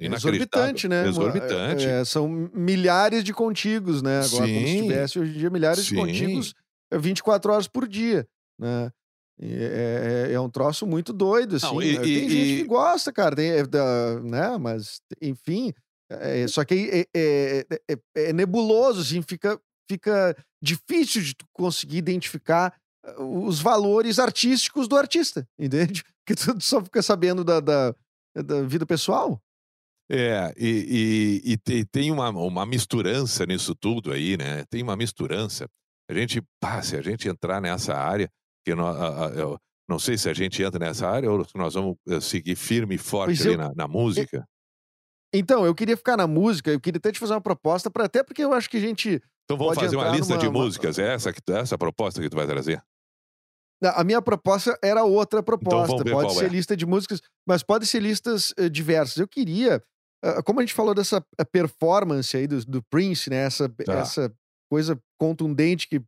[0.00, 1.06] Exorbitante, né?
[1.08, 1.86] Exorbitante.
[1.86, 4.20] É, é, são milhares de contigos, né?
[4.24, 4.82] Agora, como se Sim.
[4.82, 5.96] tivesse hoje em dia milhares de Sim.
[5.96, 6.54] contigos
[6.92, 8.26] é, 24 horas por dia,
[8.58, 8.90] né?
[9.40, 11.66] É, é- é um troço muito doido, assim.
[11.66, 11.98] Não, e-?
[11.98, 13.62] Tem e- gente e- que gosta, cara, tem, é,
[14.22, 14.56] né?
[14.58, 15.72] Mas, enfim,
[16.10, 19.58] é, só que é, é- é- é nebuloso, assim, fica,
[19.90, 22.74] fica difícil de conseguir identificar
[23.04, 26.04] ah, os valores artísticos do artista, entende?
[26.24, 27.94] Porque tu só fica sabendo da, da,
[28.36, 29.40] da vida pessoal.
[30.10, 34.64] É, e, e- e te- tem uma, uma misturança nisso tudo aí, né?
[34.68, 35.66] Tem uma misturança.
[36.10, 38.28] A gente, pá, se a gente entrar nessa área,
[38.66, 41.56] que nó- a- a- eu não sei se a gente entra nessa área ou se
[41.56, 44.46] nós vamos eh, seguir firme e forte ali eu- na, na música.
[45.34, 48.22] Então, eu queria ficar na música, eu queria até te fazer uma proposta, pra, até
[48.22, 49.20] porque eu acho que a gente.
[49.44, 50.98] Então vamos fazer uma lista de numa- uma- músicas.
[50.98, 52.82] É essa, que, essa a proposta que tu vai trazer?
[53.82, 55.76] A minha proposta era outra proposta.
[55.76, 56.48] Então vamos ver pode ser é.
[56.48, 59.16] lista de músicas, mas pode ser listas eh, diversas.
[59.18, 59.82] Eu queria,
[60.44, 63.36] como a gente falou dessa eh, performance aí do, do Prince, né?
[63.44, 63.94] Essa, Tá.
[63.94, 64.32] essa
[64.70, 66.00] coisa contundente que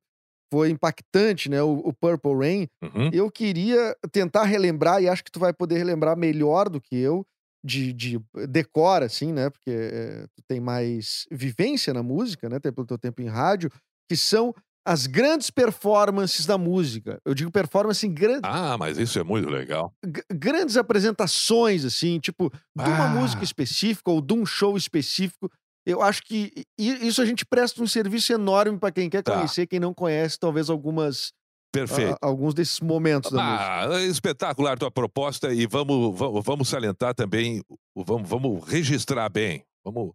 [0.52, 1.62] foi impactante, né?
[1.62, 2.68] O, o Purple Rain.
[2.82, 3.10] Uhum.
[3.12, 7.26] Eu queria tentar relembrar, e acho que tu vai poder relembrar melhor do que eu,
[7.64, 9.50] de, de decor, assim, né?
[9.50, 12.58] Porque eh, tu tem mais vivência na música, né?
[12.60, 13.70] Pelo teu tempo em rádio,
[14.08, 14.54] que são
[14.86, 17.18] as grandes performances da música.
[17.24, 19.92] Eu digo performance em gran- Ah, mas isso é muito legal.
[20.04, 23.08] g- grandes apresentações, assim, tipo, de uma Ah.
[23.08, 25.50] música específica ou de um show específico.
[25.84, 29.34] Eu acho que isso a gente presta um serviço enorme para quem quer Tá.
[29.34, 31.32] conhecer, quem não conhece, talvez algumas
[31.72, 32.12] Perfeito.
[32.14, 33.96] a- alguns desses momentos da música.
[33.96, 37.60] Ah, espetacular tua proposta e vamos, vamos, vamos salientar também,
[37.94, 40.12] vamos, vamos registrar bem, vamos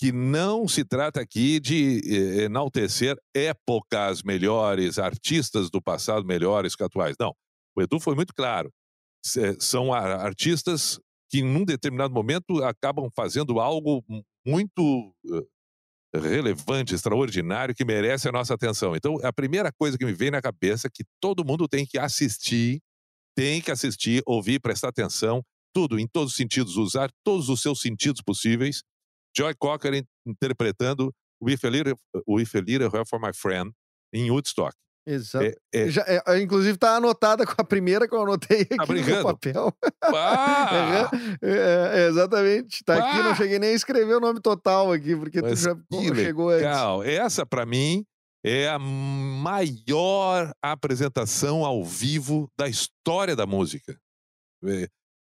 [0.00, 6.82] que não se trata aqui de eh, enaltecer épocas melhores, artistas do passado melhores que
[6.82, 7.16] atuais.
[7.20, 7.34] Não,
[7.76, 8.70] o Edu foi muito claro.
[9.24, 10.98] S- São artistas
[11.30, 15.14] que, num determinado momento, acabam fazendo algo mu- muito
[16.14, 18.96] eh, relevante, extraordinário, que merece a nossa atenção.
[18.96, 21.98] Então, a primeira coisa que me vem na cabeça é que todo mundo tem que
[21.98, 22.80] assistir,
[23.36, 25.42] tem que assistir, ouvir, prestar atenção,
[25.74, 28.82] tudo, em todos os sentidos, usar todos os seus sentidos possíveis.
[29.36, 31.12] Joy Cocker in- interpretando
[31.42, 31.94] With a Little,
[32.28, 33.70] With a Little Help for My Friend
[34.12, 34.74] em Woodstock.
[35.06, 35.44] Exato.
[35.46, 38.86] É, é, Já, é, inclusive tá anotada com a primeira que eu anotei aqui no
[38.86, 39.24] meu brincando?
[39.24, 39.74] papel.
[40.04, 41.10] ah,
[41.42, 42.84] É, é, exatamente.
[42.84, 45.74] Tá aqui, não cheguei nem a escrever o nome total aqui, porque tu Mas já
[45.74, 46.62] que chegou antes.
[46.62, 47.02] legal.
[47.02, 48.04] Essa, para mim,
[48.44, 53.98] é a maior apresentação ao vivo da história da música.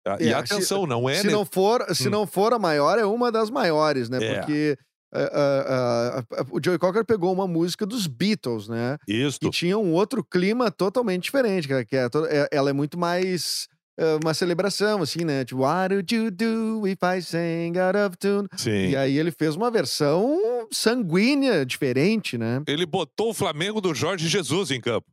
[0.08, 1.16] É, a- e É, atenção, não é...
[1.16, 2.12] se ne- não for se Hum.
[2.12, 4.40] não for a maior é uma das maiores né É.
[4.40, 4.78] porque
[5.14, 9.40] ah, ah, ah, o Joey Cocker pegou uma música dos Beatles né Isto.
[9.46, 13.68] que tinha um outro clima totalmente diferente que, é, to- é- ela é muito mais
[14.00, 18.18] ah, uma celebração assim né tipo What would you do if I sang out of
[18.18, 18.90] tune Sim.
[18.90, 20.38] e aí ele fez uma versão
[20.72, 25.08] sanguínea diferente né Ele botou o Flamengo do Jorge Jesus em campo.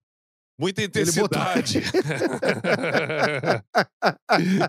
[0.60, 1.78] Muita intensidade.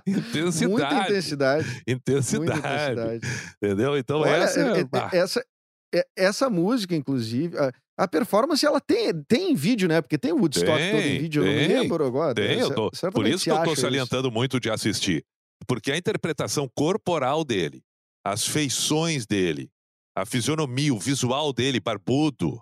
[0.08, 0.67] intensidade.
[0.67, 1.67] Muita intensidade.
[1.67, 2.52] Muita Intensidade.
[2.52, 3.19] intensidade.
[3.62, 3.98] Entendeu?
[3.98, 4.60] Então Olha, essa.
[4.62, 5.45] é- é- ah, essa,
[5.93, 10.02] é- essa música, inclusive, a, a performance ela tem, tem em vídeo, né?
[10.02, 12.34] Porque tem o Woodstock todo em Tem, vídeo, eu não tem, lembro agora.
[12.36, 13.82] Tem, eu tô, por isso que eu tô isso.
[13.82, 15.24] salientando muito de assistir.
[15.67, 17.82] Porque a interpretação corporal dele,
[18.26, 19.69] as feições dele,
[20.17, 22.60] a fisionomia, o visual dele, barbudo,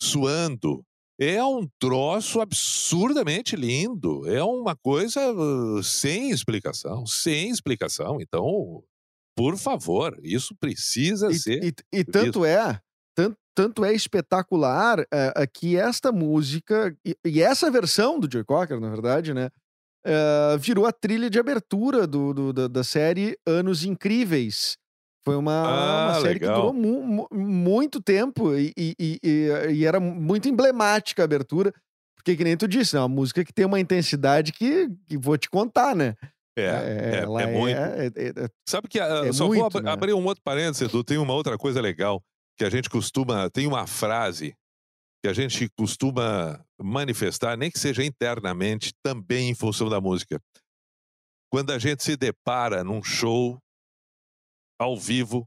[0.00, 0.82] suando,
[1.20, 4.26] é um troço absurdamente lindo.
[4.26, 5.20] É uma coisa
[5.82, 8.18] sem explicação, sem explicação.
[8.20, 8.82] Então,
[9.36, 11.62] por favor, isso precisa ser.
[11.64, 12.80] E, e- e tanto é,
[13.16, 18.44] tanto, tanto é espetacular é, é, que esta música, e, e essa versão do Joe
[18.44, 19.50] Cocker, na verdade, né?
[20.04, 24.76] é, virou a trilha de abertura do, do- da, da série Anos Incríveis.
[25.24, 26.60] Foi uma, Ah, uma série que legal.
[26.60, 29.20] durou mu- mu- muito tempo e, e- e-
[29.70, 31.72] e- era muito emblemática a abertura.
[32.16, 35.36] Porque, que nem tu disse, é uma música que tem uma intensidade que, que vou
[35.38, 36.14] te contar, né?
[36.56, 37.76] É, é, ela é muito.
[37.78, 39.90] é- é- é- Sabe que ah, É só vou muito, ab- né?
[39.90, 41.02] abrir um outro parênteses, Edu.
[41.04, 42.22] Tem uma outra coisa legal
[42.58, 43.48] que a gente costuma.
[43.50, 44.54] Tem uma frase
[45.22, 50.40] que a gente costuma manifestar, nem que seja internamente, também em função da música.
[51.52, 53.58] Quando a gente se depara num show
[54.80, 55.46] ao vivo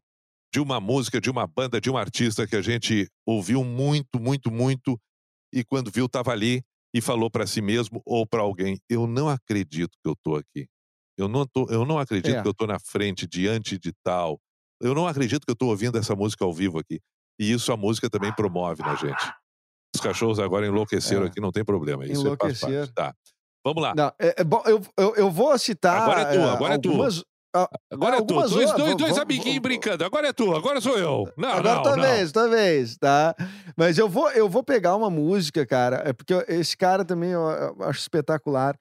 [0.54, 4.52] de uma música, de uma banda, de um artista que a gente ouviu muito, muito,
[4.52, 5.00] muito,
[5.52, 6.62] e quando viu, estava ali
[6.96, 10.68] e falou para si mesmo ou para alguém: Eu não acredito que eu estou aqui.
[11.18, 12.42] Eu não, tô, eu não acredito É.
[12.42, 14.40] que eu estou na frente, diante de tal.
[14.80, 17.00] Eu não acredito que eu estou ouvindo essa música ao vivo aqui.
[17.40, 19.34] E isso a música também promove na gente.
[19.96, 21.28] Os cachorros agora enlouqueceram É.
[21.28, 22.06] aqui, não tem problema.
[22.06, 22.66] Isso é faz parte.
[22.66, 22.94] Enlouqueceram.
[22.94, 23.16] Tá.
[23.66, 23.94] Vamos lá.
[23.96, 26.02] Não, é, é bom, eu, eu, eu vou citar.
[26.02, 26.92] Agora é tu, eh, agora é tu.
[27.56, 28.26] Ah, Agora é tu.
[28.26, 30.04] Dois, horas, dois, dois amiguinhos brincando.
[30.04, 31.28] Agora é tu, agora sou eu.
[31.38, 32.04] Não, Agora não, tua não.
[32.04, 33.36] vez, tua vez, tá?
[33.78, 37.42] Mas eu vou, eu vou pegar uma música, cara, é porque esse cara também eu,
[37.42, 38.76] eu acho espetacular,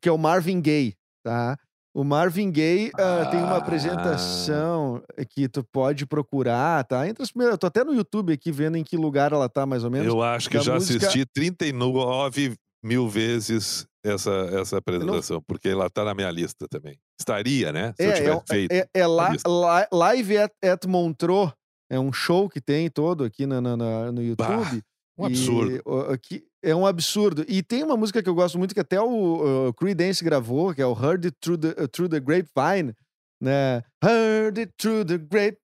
[0.00, 1.56] que é o Marvin Gaye, tá?
[1.96, 3.58] O Marvin Gaye ah, tem uma Ah.
[3.58, 7.06] apresentação que tu pode procurar, tá?
[7.06, 9.64] Entre as primeiras, eu tô até no YouTube aqui vendo em que lugar ela tá,
[9.64, 10.06] mais ou menos.
[10.08, 16.04] Eu acho que já música- assisti 39 mil vezes essa, essa apresentação, porque ela tá
[16.04, 16.96] na minha lista também.
[17.18, 17.94] Estaria, né?
[17.96, 18.72] Se eu É, tiver é, feito.
[18.72, 21.52] é, é la- Live at, at Montreux,
[21.90, 24.82] é um show que tem todo aqui na, na- na- no YouTube.
[25.18, 25.82] um absurdo.
[26.30, 27.44] E, é um absurdo.
[27.48, 30.82] E tem uma música que eu gosto muito que até o, o Creedence gravou, que
[30.82, 32.94] é o Heard It Through the, Through the Grapevine,
[33.40, 33.82] né?
[34.02, 35.58] Heard It Through the Grapevine.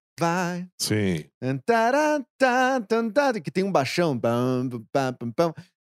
[0.78, 1.24] Sim.
[1.64, 4.18] Taran, tan, tan, tan, que tem um baixão.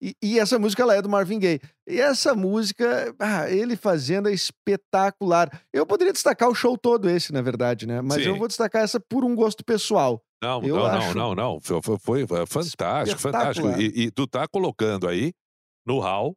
[0.01, 1.59] E, e essa música ela é do Marvin Gaye.
[1.87, 5.49] E essa música, ah, ele fazendo é espetacular.
[5.73, 8.01] Eu poderia destacar o show todo esse, na verdade, né?
[8.01, 8.39] Mas eu Sim.
[8.39, 10.21] vou destacar essa por um gosto pessoal.
[10.41, 11.59] Não, Eu não, acho não, não, não.
[11.61, 13.67] Foi, foi- fantástico, fantástico.
[13.79, 15.33] E, e tu tá colocando aí
[15.85, 16.35] no hall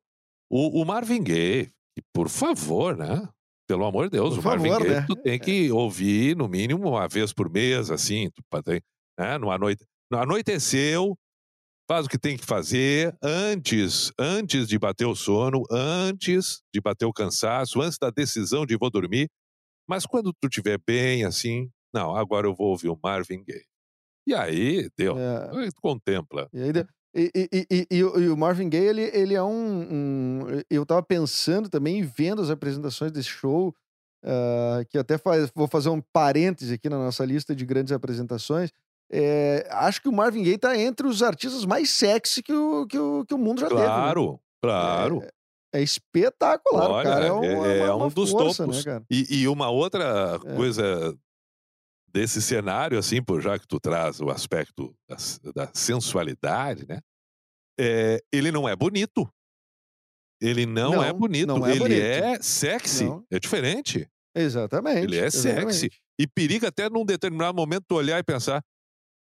[0.51, 1.71] o, o Marvin Gaye.
[2.15, 3.29] por favor, né?
[3.71, 5.05] Pelo amor de Deus, Por o Marvin favor, Gaye né?
[5.07, 8.43] tu tem que ouvir no mínimo uma vez por mês, assim, tu
[9.17, 9.39] né?
[9.39, 11.17] No anoite, no anoiteceu,
[11.89, 17.07] faz o que tem que fazer antes, antes de bater o sono, antes de bater
[17.07, 19.29] o cansaço, antes da decisão de vou dormir.
[19.89, 23.63] Mas quando tu estiver bem, assim, não, agora eu vou ouvir o Marvin Gaye.
[24.27, 25.17] E aí, deu.
[25.17, 26.49] É, Aí Contempla.
[26.53, 30.47] E, aí, de- e, e- e- e- o Marvin Gaye, ele, ele é um, um-
[30.71, 33.75] Eu tava pensando também, e vendo as apresentações desse show,
[34.25, 38.71] ah, que até faz, vou fazer um parêntese aqui na nossa lista de grandes apresentações.
[39.13, 42.97] é, acho que o Marvin Gaye tá entre os artistas mais sexy que o, que
[42.97, 43.81] o, que o mundo já teve.
[43.81, 43.87] né?
[43.89, 45.23] Claro, claro.
[45.75, 47.25] É espetacular, o Olha, cara.
[47.25, 48.85] É, é- uma, é uma- um uma dos força, topos.
[48.85, 49.03] né?
[49.11, 50.55] E, e uma outra É.
[50.55, 51.13] coisa
[52.13, 55.17] desse cenário, assim, por já que tu traz o aspecto da,
[55.55, 57.01] da sensualidade, né?
[57.79, 59.29] É, ele não é bonito.
[60.41, 61.47] Ele não, é Não, bonito.
[61.47, 62.01] não é ele bonito.
[62.01, 63.05] é sexy.
[63.05, 63.25] Não.
[63.31, 64.09] É diferente.
[64.35, 65.05] Exatamente.
[65.05, 65.75] Ele é exatamente.
[65.75, 65.91] sexy.
[66.19, 68.63] E periga até num determinado momento tu olhar e pensar: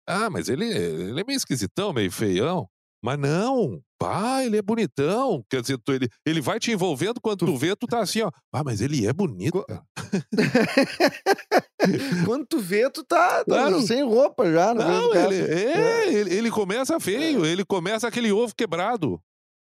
[0.06, 2.68] ah, mas ele, ele é meio esquisitão, meio feião.
[3.02, 5.44] Mas não, pá, ele é bonitão.
[5.48, 8.30] Quer dizer, tu- ele, ele vai te envolvendo quando tu vê, tu tá assim, ó.
[8.52, 9.64] Ah, mas ele é bonito.
[9.64, 9.82] Cara."
[12.24, 13.80] Quando tu vê, tu tá, tá Claro.
[13.82, 14.74] sem roupa já.
[14.74, 19.20] Não, ele, é, ele, ele começa feio, ele começa aquele ovo quebrado.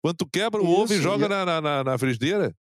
[0.03, 2.53] Quando tu quebra o ovo e Isso, joga e- na, na, na, frigideira.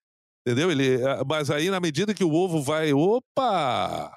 [0.46, 0.70] Entendeu?
[0.70, 2.92] Ele, mas aí, na medida que o ovo vai.
[2.92, 4.12] Opa!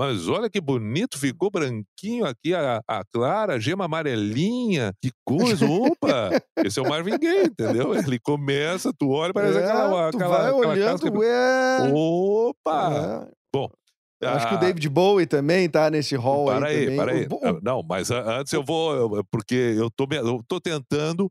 [0.00, 4.94] Mas olha que bonito, ficou branquinho aqui, a, a clara, a gema amarelinha.
[4.98, 6.30] Que coisa, opa!
[6.64, 7.94] Esse é o Marvin Gaye, entendeu?
[7.94, 10.10] Ele começa, tu olha, parece É, aquela.
[10.10, 11.92] tu aquela, vai aquela olhando, ué.
[11.94, 13.26] Opa!
[13.28, 13.32] É.
[13.54, 13.68] Bom.
[14.24, 17.24] Acho que o ah, David Bowie também tá nesse hall Para aí, aí, para aí.
[17.24, 21.30] O Bo- Ah, Não, mas antes eu vou, eu- porque eu tô, eu tô tentando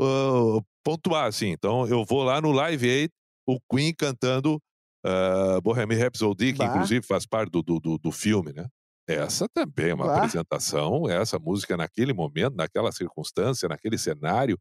[0.00, 1.50] uh, pontuar, assim.
[1.50, 3.10] Então, eu vou lá no Live Aid,
[3.46, 4.60] o Queen cantando
[5.04, 6.66] uh, Bohemian Rhapsody, que Bah.
[6.66, 8.66] inclusive faz parte do, do, do, filme, né?
[9.08, 10.16] Essa também é uma Bah.
[10.18, 14.58] apresentação, essa música naquele momento, naquela circunstância, naquele cenário.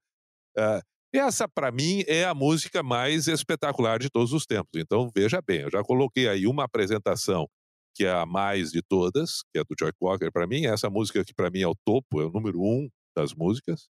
[0.57, 0.81] ah,
[1.13, 4.71] essa, para mim, é a música mais espetacular de todos os tempos.
[4.75, 7.47] Então, veja bem, eu já coloquei aí uma apresentação
[7.95, 10.67] que é a mais de todas, que é do Joy Cocker para mim.
[10.67, 13.87] Essa música que para mim é o topo, é o número um das músicas.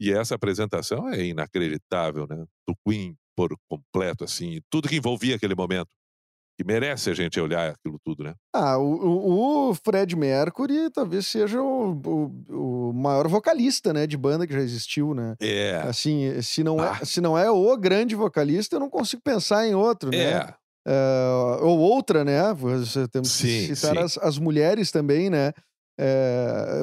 [0.00, 2.44] E essa apresentação é inacreditável, né?
[2.66, 5.88] Do Queen por completo, assim, tudo que envolvia aquele momento.
[6.56, 8.32] Que merece a gente olhar aquilo tudo, né?
[8.54, 14.46] Ah, o, o, Fred Mercury talvez seja o, o, o maior vocalista, né, de banda
[14.46, 15.34] que já existiu, né?
[15.40, 15.82] É.
[15.84, 16.98] Assim, se não, Ah.
[17.02, 20.30] é, se não é o grande vocalista, eu não consigo pensar em outro, né?
[20.32, 20.54] É.
[20.86, 21.28] É,
[21.60, 22.52] ou outra, né?
[22.54, 25.52] Você temos Sim, que citar as, as mulheres também, né?
[25.96, 26.82] É,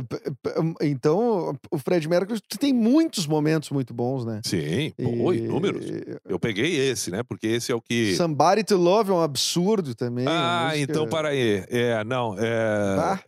[0.81, 4.39] então, o Fred Mercury tem muitos momentos muito bons, né?
[4.45, 5.85] Sim, pô, inúmeros.
[5.85, 7.21] E- Eu peguei esse, né?
[7.23, 8.15] Porque esse é o que.
[8.15, 10.25] Somebody to Love é um absurdo também.
[10.27, 11.63] Ah, música- então para aí.
[11.69, 13.23] É, não, é, Tá?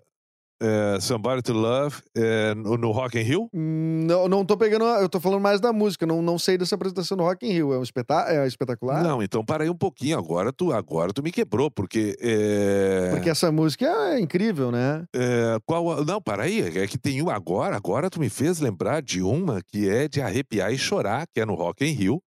[0.63, 3.49] É Somebody to Love é, no, no Rock in Rio?
[3.53, 7.17] Não, não tô pegando, eu tô falando mais da música, não, não sei dessa apresentação
[7.17, 7.73] no Rock in Rio.
[7.73, 9.03] É um espetá é espetacular?
[9.03, 10.17] Não, então para aí um pouquinho.
[10.17, 12.15] Agora tu, agora tu me quebrou, porque.
[12.21, 15.03] É, Porque essa música é incrível, né?
[15.15, 16.61] é, qual, não, para aí.
[16.79, 17.75] É que tem um agora.
[17.75, 21.45] Agora tu me fez lembrar de uma que é de arrepiar e chorar, que é
[21.45, 22.21] no Rock in Rio.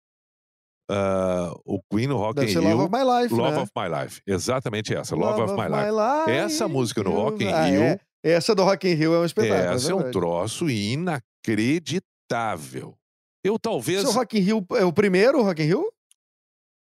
[0.88, 2.76] Ah, o Queen no Rock Deve in ser Rio.
[2.76, 3.62] Love of My Life, Love né?
[3.62, 4.20] of My Life.
[4.26, 5.90] Exatamente essa, Love, of, My Life.
[5.90, 6.30] Life.
[6.30, 7.98] Essa música no Rock in Ah, Rio- é.
[8.28, 9.76] Essa do Rock in Rio é um espetáculo.
[9.76, 12.96] Essa é um troço inacreditável.
[13.44, 14.00] Eu talvez.
[14.02, 15.92] Seu Rock in Rio é o primeiro Rock in Rio?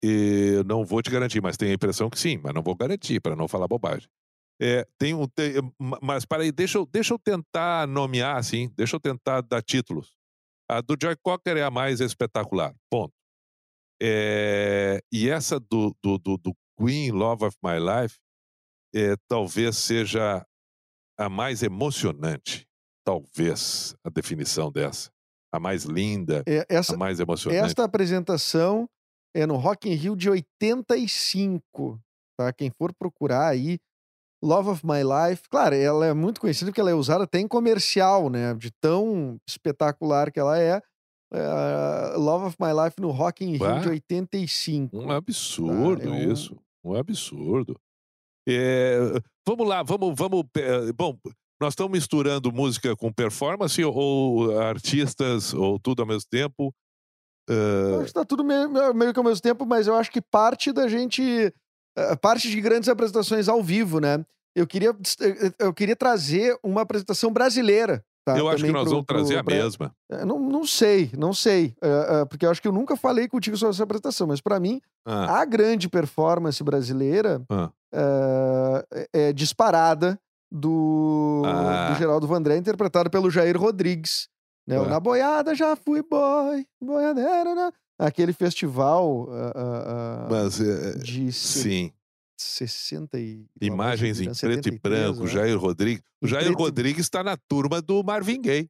[0.05, 3.20] eh, não vou te garantir, mas tenho a impressão que sim, mas não vou garantir,
[3.20, 4.09] para não falar bobagem.
[4.61, 8.68] É, tem um, tem- ma- mas para aí, deixa eu, deixa eu tentar nomear assim,
[8.76, 10.12] deixa eu tentar dar títulos.
[10.68, 13.12] A do Joy Cocker é a mais espetacular, ponto.
[14.00, 18.16] É, e essa do, do, do, do Queen, Love of My Life,
[18.94, 20.44] é, talvez seja
[21.18, 22.66] a mais emocionante,
[23.05, 25.11] talvez, a definição dessa.
[25.55, 27.62] A mais linda, É, essa, a mais emocionante.
[27.64, 28.88] esta apresentação
[29.35, 32.01] é no Rock in Rio de 85,
[32.38, 32.53] tá?
[32.53, 33.79] Quem for procurar aí,
[34.42, 37.46] Love of My Life, claro, ela é muito conhecida porque ela é usada até em
[37.46, 38.55] comercial, né?
[38.55, 40.81] De tão espetacular que ela é.
[41.35, 43.79] É, Love of My Life no Rock in Rio Bah.
[43.79, 44.98] de 85.
[44.98, 46.59] Um absurdo é um- isso.
[46.85, 47.79] Um absurdo.
[48.48, 48.98] É,
[49.46, 50.44] vamos lá, vamos, vamos.
[50.57, 51.18] eh, Bom,
[51.61, 56.74] nós estamos misturando música com performance ou artistas ou tudo ao mesmo tempo.
[57.48, 60.20] Eu acho que tá tudo meio, meio que ao mesmo tempo, mas eu acho que
[60.20, 61.22] parte da gente.
[61.96, 64.24] eh, Parte de grandes apresentações ao vivo, né?
[64.55, 64.94] Eu queria,
[65.59, 68.05] eu queria trazer uma apresentação brasileira.
[68.25, 68.39] Tá?
[68.39, 69.95] eu acho que nós pro- vamos trazer pro- a pra- mesma.
[70.11, 71.75] É, Não, não sei, não sei.
[71.83, 74.61] É, é, porque eu acho que eu nunca falei contigo sobre essa apresentação, mas pra
[74.61, 77.71] mim, Ah, a grande performance brasileira Ah.
[77.93, 80.19] é, é disparada
[80.51, 81.91] do, Ah.
[81.93, 84.29] do Geraldo Vandré, interpretado pelo Jair Rodrigues.
[84.69, 84.77] Né?
[84.79, 84.85] Ah.
[84.87, 87.71] Na boiada já fui boy, boiadeira, né?
[87.99, 91.93] Aquele festival ah, ah, ah, mas, eh, de sim,
[92.42, 93.44] 60 e...
[93.61, 94.35] imagens em preto
[94.68, 95.24] e 73, branco.
[95.24, 95.31] né?
[95.31, 96.02] Jair Rodrigues.
[96.22, 98.68] O Jair preto Rodrigues está na turma do Marvin Gaye.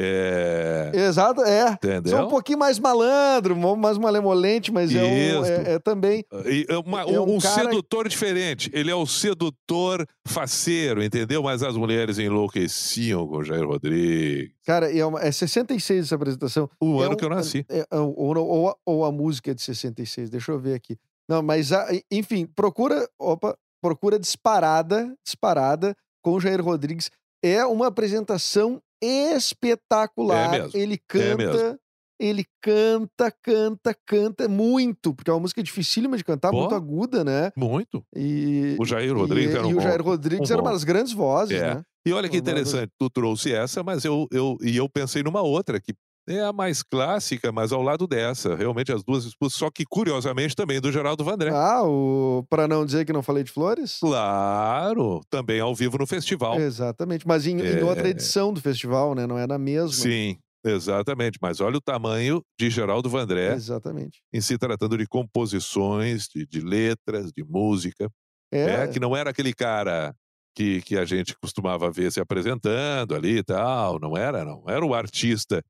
[0.00, 1.72] É, Exato, é.
[1.72, 2.16] entendeu?
[2.16, 6.24] Só um pouquinho mais malandro, mais malemolente, mas é, um, é, é também.
[6.46, 8.70] E é uma- É um, um um cara- sedutor diferente.
[8.72, 11.42] Ele é o sedutor faceiro, entendeu?
[11.42, 14.52] Mas as mulheres enlouqueciam com o Jair Rodrigues.
[14.64, 16.70] Cara, é, uma, é 66 essa apresentação.
[16.80, 17.66] O É ano um- que eu nasci.
[17.68, 20.96] é- é- ou, ou, a- ou a música é de 66, deixa eu ver aqui.
[21.28, 21.70] Não, mas
[22.10, 27.10] enfim, procura, opa, procura disparada, disparada com o Jair Rodrigues.
[27.44, 30.54] É uma apresentação espetacular.
[30.54, 31.78] É Ele canta, mesmo.
[32.20, 37.52] ele canta, canta, canta muito, porque é uma música dificílima de cantar, muito aguda, né?
[37.56, 38.02] Muito.
[38.16, 40.84] E, O Jair Rodrigues e, era um e o Jair Rodrigues um era uma das
[40.84, 41.74] grandes vozes, É.
[41.76, 41.82] né?
[42.06, 45.78] E olha que interessante, tu trouxe essa, mas eu, eu, e eu pensei numa outra,
[45.78, 45.92] que
[46.28, 48.54] é a mais clássica, mas ao lado dessa.
[48.54, 51.50] Realmente as duas expulsas, só que curiosamente também do Geraldo Vandré.
[51.52, 53.98] Ah, o para não dizer que não falei de flores?
[54.00, 56.60] Claro, também ao vivo no festival.
[56.60, 58.10] Exatamente, mas em, em outra É.
[58.10, 59.26] edição do festival, né?
[59.26, 59.92] Não é na mesma.
[59.92, 61.38] Sim, exatamente.
[61.40, 64.20] Mas olha o tamanho de Geraldo Vandré Exatamente.
[64.32, 68.08] em se tratando de composições, de, de letras, de música.
[68.52, 70.14] É, É, que não era aquele cara
[70.56, 74.64] que, que a gente costumava ver se apresentando ali e tal, não era, não.
[74.66, 75.62] Era o artista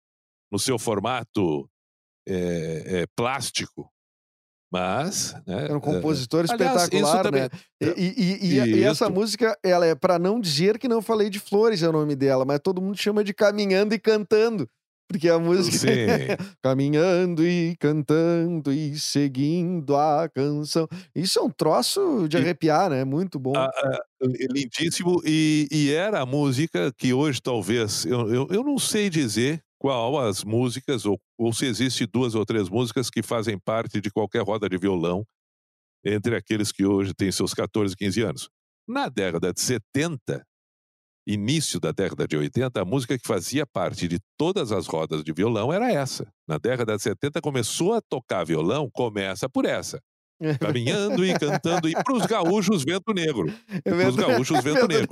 [0.50, 1.68] no seu formato
[2.26, 3.90] é, é, plástico,
[4.70, 5.34] mas...
[5.46, 7.48] Né, era um compositor aliás, isso espetacular, também- né?
[7.80, 11.30] E, e- e- e- e essa música, ela é para não dizer que não falei
[11.30, 14.68] de flores, é o nome dela, mas todo mundo chama de caminhando e cantando.
[15.10, 15.86] Porque a música Sim.
[16.62, 20.86] caminhando e cantando e seguindo a canção.
[21.14, 23.04] Isso é um troço de E- arrepiar, né?
[23.04, 23.54] Muito bom.
[23.56, 25.22] Ah, ah, é lindíssimo.
[25.24, 28.04] E, e era a música que hoje talvez.
[28.04, 32.44] Eu, eu, eu não sei dizer qual as músicas, ou, ou se existe duas ou
[32.44, 35.24] três músicas que fazem parte de qualquer roda de violão
[36.04, 38.48] entre aqueles que hoje têm seus 14, 15 anos.
[38.86, 40.44] Na década de 70,
[41.26, 45.32] início da década de 80, a música que fazia parte de todas as rodas de
[45.32, 46.26] violão era essa.
[46.46, 50.00] Na década de 70 começou a tocar violão, começa por essa.
[50.60, 53.52] Caminhando e cantando, e para os gaúchos, vento negro.
[53.84, 55.08] É Para os gaúchos, vento negro.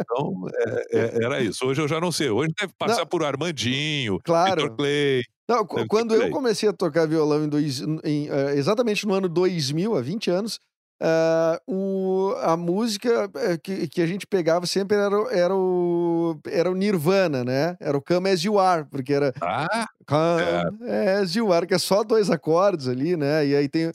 [0.00, 1.66] Então, é- é- era isso.
[1.66, 2.30] Hoje eu já não sei.
[2.30, 3.06] Hoje deve passar Não.
[3.06, 4.62] por Armandinho, Claro.
[4.62, 5.22] Vitor Clay.
[5.48, 9.94] Não, quando eu comecei a tocar violão em dois, em, eh, exatamente no ano 2000,
[9.96, 10.58] há 20 anos,
[11.02, 16.38] ah, o, a música eh, que, que a gente pegava sempre era, o- era, o,
[16.46, 17.76] era o Nirvana, né?
[17.80, 20.90] Era o Come As You Are, porque era Ah, Come
[21.20, 23.44] As You Are, que é só dois acordes ali, né?
[23.46, 23.90] E aí tem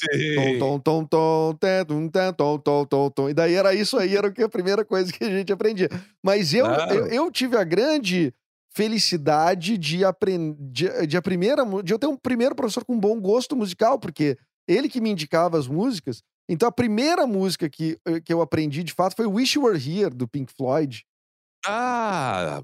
[0.59, 3.29] tom, tom, tom, tom, tom, tom, tom, tom.
[3.29, 5.89] E daí era isso aí, era a primeira coisa que a gente aprendia.
[6.21, 6.93] Mas eu, Claro.
[6.93, 8.33] eu, eu tive a grande
[8.75, 13.55] felicidade de aprender, de, a primeira, de eu ter um primeiro professor com bom gosto
[13.55, 14.37] musical, porque
[14.67, 16.21] ele que me indicava as músicas.
[16.49, 19.77] Então a primeira música que, eh, que eu aprendi de fato foi Wish You Were
[19.77, 21.03] Here, do Pink Floyd.
[21.65, 22.61] Ah,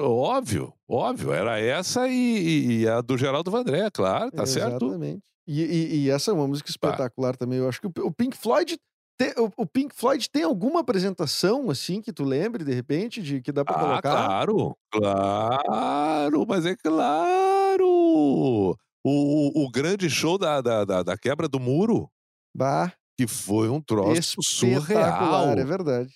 [0.00, 1.32] óbvio, óbvio.
[1.32, 4.86] Era essa e, e a do Geraldo Vandré, claro, tá certo.
[4.86, 5.22] Exatamente.
[5.46, 7.58] E, e- e essa é uma música espetacular também.
[7.58, 8.78] Eu acho que o, o Pink Floyd.
[9.20, 13.40] te- o, o Pink Floyd tem alguma apresentação assim que tu lembre de repente de
[13.42, 14.12] que dá pra Ah, colocar?
[14.12, 17.84] claro, claro, mas é claro.
[17.86, 18.74] O,
[19.04, 22.08] o, o grande show da, da, da, da quebra do muro,
[22.56, 24.80] Bah, que foi um troço surreal.
[24.82, 26.14] espetacular, é verdade.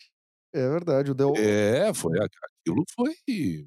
[0.54, 1.10] É verdade.
[1.10, 1.34] O Del...
[1.36, 3.14] É, foi, aquilo foi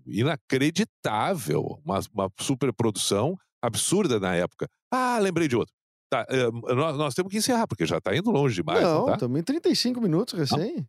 [0.05, 1.79] inacreditável.
[1.85, 4.67] Uma, uma superprodução absurda na época.
[4.91, 5.73] Ah, lembrei de outro.
[6.11, 9.05] Tá, eh, nós, nós temos que encerrar, porque já tá indo longe demais, não, não,
[9.05, 9.13] tá?
[9.13, 10.85] estamos em 35 minutos recém.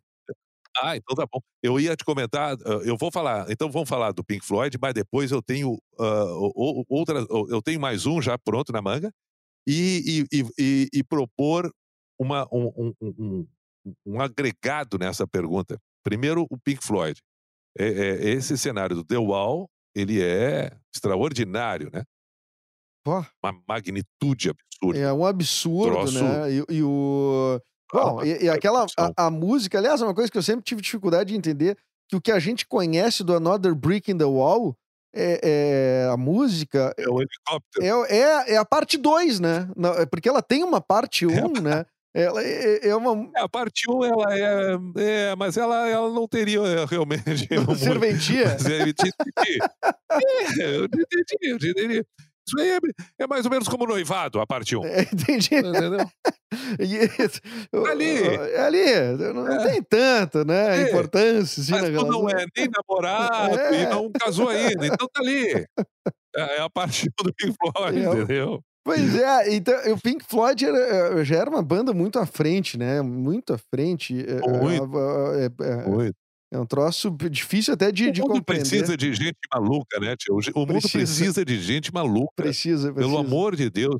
[0.81, 1.39] Ah, então tá bom.
[1.61, 4.93] Eu ia te comentar, ah, eu vou falar, então vamos falar do Pink Floyd, mas
[4.93, 7.19] depois eu tenho o- outra,
[7.49, 9.11] eu tenho mais um já pronto na manga
[9.65, 11.71] e, e- e- e propor
[12.19, 13.47] uma, um, um- um-
[14.05, 15.77] um- agregado nessa pergunta.
[16.03, 17.19] Primeiro, o Pink Floyd.
[17.77, 22.03] É- é- esse cenário do The Wall, ele é extraordinário, né?
[23.03, 24.99] Pô, Uma magnitude absurda.
[24.99, 26.23] é um absurdo, Troço.
[26.23, 26.51] né?
[26.51, 27.59] E, e o.
[27.91, 28.87] Bom, e, e aquela.
[28.87, 29.13] superprodução.
[29.17, 31.77] A, a música, aliás, é uma coisa que eu sempre tive dificuldade de entender:
[32.09, 34.75] que o que a gente conhece do Another Brick in the Wall
[35.13, 35.39] é,
[36.05, 36.93] é a música.
[36.97, 38.05] É o helicóptero.
[38.05, 39.67] É, é, é a parte 2, né?
[39.97, 41.85] É porque ela tem uma parte 1, um, né?
[42.15, 43.29] Ela é, é uma.
[43.35, 44.77] É, a parte 1, ela é,
[45.31, 45.35] é.
[45.35, 47.47] Mas ela, ela não teria é, realmente.
[47.65, 48.55] muito- serventia.
[48.69, 49.59] É, eu te entendi.
[50.61, 52.05] É, eu entendi.
[52.45, 52.79] Isso aí é,
[53.19, 54.85] é mais ou menos como noivado, a parte 1.
[54.85, 55.55] É, entendi.
[55.55, 55.97] Entendeu?
[56.79, 58.17] E- Ali.
[58.53, 58.85] É ali.
[59.33, 59.71] Não, não É.
[59.71, 60.81] tem tanta, né?
[60.83, 60.89] É.
[60.89, 61.61] Importância.
[61.61, 63.81] Assim, Mas tu não é nem namorado É.
[63.81, 65.65] e não casou ainda, então tá ali.
[66.35, 68.03] É é a parte 1 do Pink Floyd, É.
[68.05, 68.61] entendeu?
[68.85, 72.77] Pois é, então o Pink Floyd era- eh, já era uma banda muito à frente,
[72.77, 73.01] né?
[73.01, 74.13] Muito à frente.
[74.19, 74.91] eh, Muito.
[75.63, 76.15] eh, Muito.
[76.51, 78.69] É um troço difícil até de, O de mundo compreender.
[78.69, 80.35] precisa de gente maluca, né, tio?
[80.53, 80.97] O mundo Precisa.
[80.99, 82.31] precisa de gente maluca.
[82.35, 82.93] Precisa, precisa.
[82.93, 83.95] Pelo amor de Deus.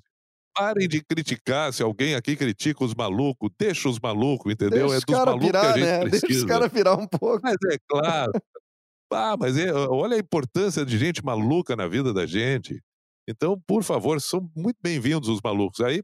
[0.56, 1.74] Parem de criticar.
[1.74, 4.88] Se alguém aqui critica os malucos, deixa os malucos, entendeu?
[4.90, 6.00] Deixa é os dos malucos pirar, que a gente né?
[6.02, 6.22] precisa.
[6.28, 7.40] Deixa os caras pirar um pouco.
[7.44, 8.32] Mas é claro.
[9.14, 12.80] ah, mas é, olha a importância de gente maluca na vida da gente.
[13.28, 16.02] Então, por favor, são muito bem-vindos os malucos aí.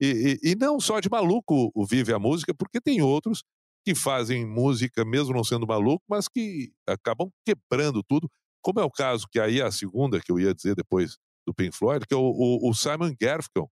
[0.00, 3.42] E, e- e não só de maluco vive a música, porque tem outros
[3.86, 8.28] que fazem música mesmo não sendo maluco, mas que acabam quebrando tudo,
[8.62, 11.16] como é o caso que aí é a segunda que eu ia dizer depois
[11.46, 13.68] do Pink Floyd, que é o, o- o Simon Garfunkel,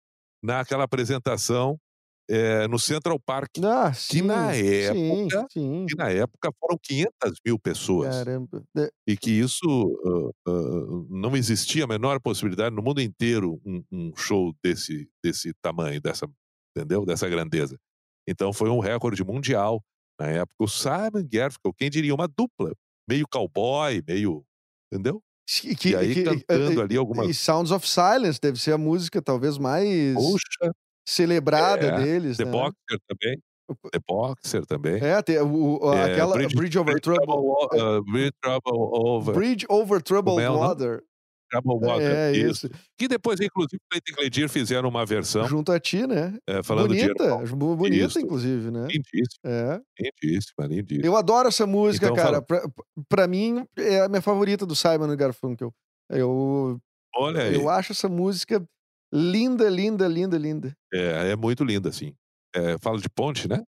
[0.44, 1.78] naquela apresentação
[2.30, 4.22] eh, no Central Park, Ah, sim.
[4.24, 4.64] na sim,
[5.28, 5.86] época- sim.
[5.88, 8.64] que na época foram 500 mil pessoas Caramba.
[8.78, 13.84] É, e que isso ah, ah, não existia a menor possibilidade no mundo inteiro um,
[13.92, 16.28] um show desse, desse tamanho, dessa,
[16.76, 17.06] entendeu?
[17.06, 17.78] Dessa grandeza.
[18.28, 19.82] Então foi um recorde mundial
[20.20, 20.56] na época.
[20.60, 22.72] O Simon Garfunkel, quem diria, uma dupla,
[23.08, 24.44] meio cowboy, meio,
[24.92, 25.22] entendeu?
[25.48, 28.72] que- que- e aí que- cantando e- ali algumas, E Sounds of Silence deve ser
[28.72, 30.72] a música talvez mais poxa,
[31.08, 32.52] celebrada É, deles, The né?
[32.52, 33.38] Boxer também,
[33.92, 35.04] The Boxer também.
[35.04, 37.26] É, tem o, o- É, aquela Bridge- Bridge, Over Trouble.
[37.26, 40.68] Trouble, ah, Bridge Trouble Over, Bridge Over Troubled Como é?
[40.68, 41.04] Water.
[41.52, 42.66] Trouble Water, É, isso.
[42.66, 42.70] isso.
[42.98, 46.36] Que depois, inclusive, o Clayton Cledir fizeram uma versão Junto a ti, né?
[46.50, 48.20] eh, falando de bonita, bu- bonita, Isso.
[48.20, 48.88] inclusive, né?
[48.88, 49.80] Lindíssima, É.
[50.00, 51.06] lindíssima, lindíssima.
[51.06, 52.28] Eu adoro essa música, Então, cara.
[52.28, 52.42] fala.
[52.42, 52.64] Pra,
[53.08, 55.72] pra mim, é a minha favorita do Simon Garfunkel.
[56.10, 56.80] Eu,
[57.16, 57.56] Olha aí.
[57.56, 58.64] eu acho essa música
[59.14, 60.74] linda, linda, linda, linda.
[60.94, 62.14] É, é muito linda, assim.
[62.54, 63.62] É, fala de ponte, né?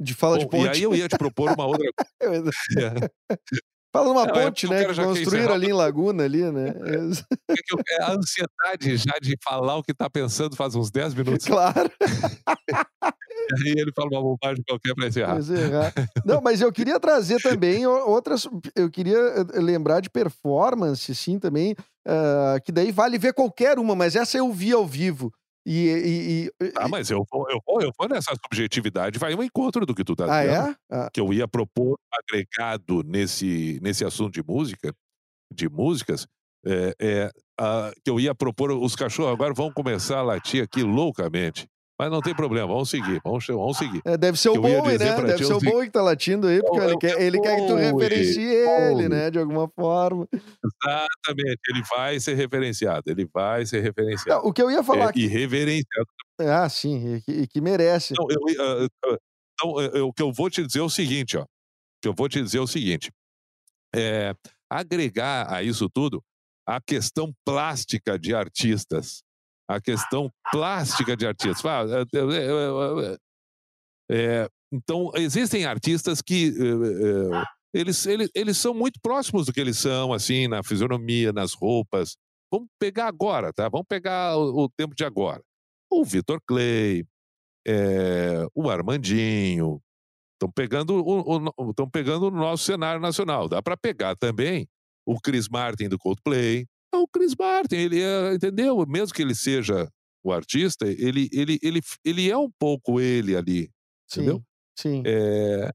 [0.00, 0.76] De fala de Bom, e ponte.
[0.76, 2.50] aí eu ia te propor uma outra coisa.
[3.92, 4.84] Fala numa Não, é ponte, eu né?
[4.84, 6.74] Que construíram encerrar ali em Laguna, ali, né?
[7.50, 11.46] É é a ansiedade já de falar o que tá pensando faz uns 10 minutos.
[11.46, 11.90] claro.
[11.98, 12.06] E
[13.66, 15.34] aí ele fala uma bobagem qualquer pra encerrar.
[15.34, 15.92] Mas errar.
[16.24, 18.48] Não, mas eu queria trazer também outras.
[18.76, 21.74] Eu queria eh, lembrar de performance, sim, também.
[22.06, 25.32] ah, que daí vale ver qualquer uma, mas essa eu vi ao vivo.
[25.66, 26.50] E.
[26.60, 29.84] e- e- Ah, mas eu vou, eu, vou, eu vou nessa subjetividade, vai um encontro
[29.86, 30.70] do que tu tá ah, dizendo.
[30.70, 30.76] é?
[30.90, 34.92] Ah, Que eu ia propor agregado nesse, nesse assunto de música,
[35.52, 36.26] de músicas,
[36.66, 37.30] é, é,
[38.04, 41.66] que eu ia propor, os cachorros agora vão começar a latir aqui loucamente.
[42.00, 44.00] Mas não tem problema, vamos seguir, vamos, vamos seguir.
[44.06, 45.14] é, deve ser o Bowie, né?
[45.16, 47.66] Deve ti ser o Bowie que tá latindo aí, porque ele quer, ele quer que
[47.66, 49.30] tu referencie ele, né?
[49.30, 50.26] De alguma forma.
[50.32, 54.40] Exatamente, ele vai ser referenciado, ele vai ser referenciado.
[54.42, 55.24] Não, o que eu ia falar É, aqui.
[55.24, 56.06] e reverenciado.
[56.40, 58.14] Ah, sim, e que, e que merece.
[58.18, 59.18] Não, eu, ia- ah, ah,
[59.52, 61.42] então, eu- eu- o que eu vou te dizer é o seguinte, ó.
[61.42, 61.46] O
[62.00, 63.10] que eu vou te dizer é o seguinte.
[63.94, 64.34] É,
[64.70, 66.22] agregar a isso tudo
[66.66, 69.22] a questão plástica de artistas.
[69.70, 71.62] A questão plástica de artistas.
[74.10, 79.78] É, então, existem artistas que é, eles, eles, eles são muito próximos do que eles
[79.78, 82.16] são, assim, na fisionomia, nas roupas.
[82.52, 83.68] Vamos pegar agora, tá?
[83.68, 85.40] Vamos pegar o, o tempo de agora.
[85.88, 87.04] O Vitor Clay,
[87.66, 89.80] é, o Armandinho,
[90.34, 93.48] estão pegando o, estão pegando o nosso cenário nacional.
[93.48, 94.66] Dá para pegar também
[95.06, 96.66] o Chris Martin do Coldplay.
[96.92, 98.84] É O Chris Martin, ele é, entendeu?
[98.86, 99.90] Mesmo que ele seja
[100.22, 103.70] o artista, ele, ele, ele, ele é um pouco ele ali,
[104.10, 104.42] entendeu?
[104.76, 104.96] Sim.
[104.96, 105.02] sim.
[105.06, 105.70] É,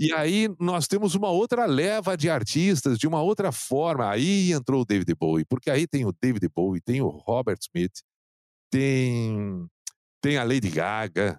[0.00, 4.08] e aí nós temos uma outra leva de artistas de uma outra forma.
[4.10, 8.00] Aí entrou o David Bowie, porque aí tem o David Bowie, tem o Robert Smith,
[8.70, 9.66] tem,
[10.22, 11.38] tem a Lady Gaga,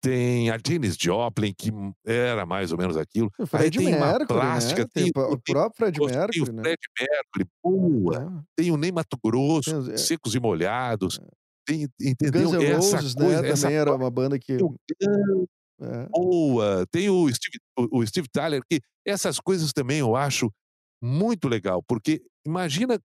[0.00, 1.70] tem a Janis Joplin, que
[2.06, 3.30] era mais ou menos aquilo.
[3.38, 4.88] O Aí Fred tem uma Mercury, plástica, né?
[4.92, 6.62] Tem, tem, o tem, próprio Fred tem Mercury, o né?
[6.62, 8.18] Fred Mercury, boa.
[8.18, 11.20] Ah, Tem o Ney Mato Grosso, tem é, Secos e Molhados.
[11.66, 12.50] Tem, Guns entendeu?
[12.52, 13.48] N' essa Roses, coisa, né?
[13.50, 14.56] essa Também era uma banda que.
[14.56, 15.48] tem Guns,
[15.80, 16.06] é.
[16.10, 16.86] boa.
[16.90, 20.50] Tem o Steve, o Steve Tyler, que essas coisas também eu acho
[21.02, 22.98] muito legal, porque imagina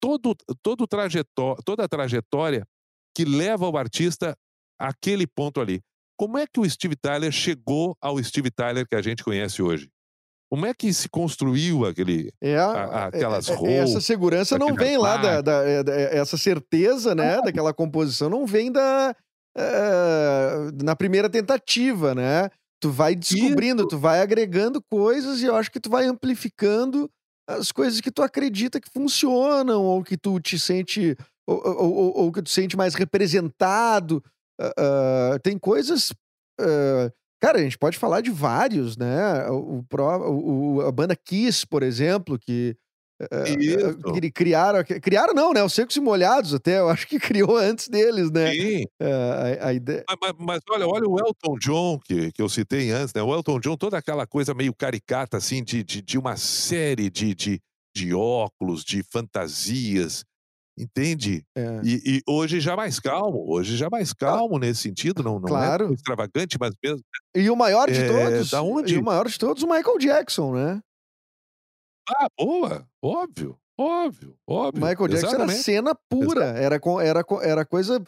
[0.00, 2.66] todo, todo trajetó toda a trajetória
[3.14, 4.36] que leva o artista
[4.78, 5.80] àquele ponto ali.
[6.18, 9.88] Como é que o Steve Tyler chegou ao Steve Tyler que a gente conhece hoje?
[10.50, 14.58] Como é que se construiu aquele, É, a- a- aquelas é- é- essa roupas, segurança
[14.58, 18.70] não vem lá da, da- é- da- é- essa certeza, né, daquela composição não vem
[18.70, 19.14] da
[20.84, 22.50] na primeira tentativa, né?
[22.80, 23.88] Tu vai descobrindo, Isso.
[23.88, 27.08] tu vai agregando coisas e eu acho que tu vai amplificando
[27.48, 31.16] as coisas que tu acredita que funcionam ou que tu te sente
[31.48, 34.22] ou, ou- ou- ou que tu sente mais representado.
[34.60, 36.12] Ah, tem coisas
[36.60, 39.46] ah, Cara, a gente pode falar de vários, né?
[39.50, 42.74] O, o o- a banda Kiss, por exemplo, que
[43.58, 43.98] Isso.
[44.14, 45.62] cri- criaram, criaram não, né?
[45.62, 48.52] Os Secos e Molhados até, eu acho que criou antes deles, né?
[48.52, 48.84] Sim.
[49.00, 50.04] Eh, a, a ideia...
[50.08, 53.22] Mas, mas- mas olha, olha o Elton John, que, que eu citei antes, né?
[53.22, 57.34] O Elton John, toda aquela coisa meio caricata, assim, de, de, de uma série de,
[57.34, 57.60] de,
[57.94, 60.24] de óculos, de fantasias,
[60.78, 61.44] entende?
[61.56, 61.80] é.
[61.84, 65.50] E, e hoje já mais calmo, hoje já mais calmo nesse sentido, não, não é
[65.50, 65.84] Claro.
[65.86, 67.00] tão extravagante, mas mesmo.
[67.34, 68.94] E o maior de É, todos, da onde?
[68.94, 70.80] e o maior de todos, o Michael Jackson, né?
[72.08, 74.84] Ah, boa, óbvio, óbvio, óbvio.
[74.86, 75.62] Michael Jackson era exatamente.
[75.62, 78.02] cena pura, era, era, era a coisa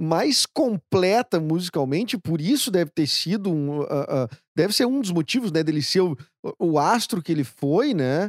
[0.00, 5.12] mais completa musicalmente, por isso deve ter sido um, ah, ah, deve ser um dos
[5.12, 6.16] motivos, né, dele ser o,
[6.58, 8.28] o astro que ele foi, né?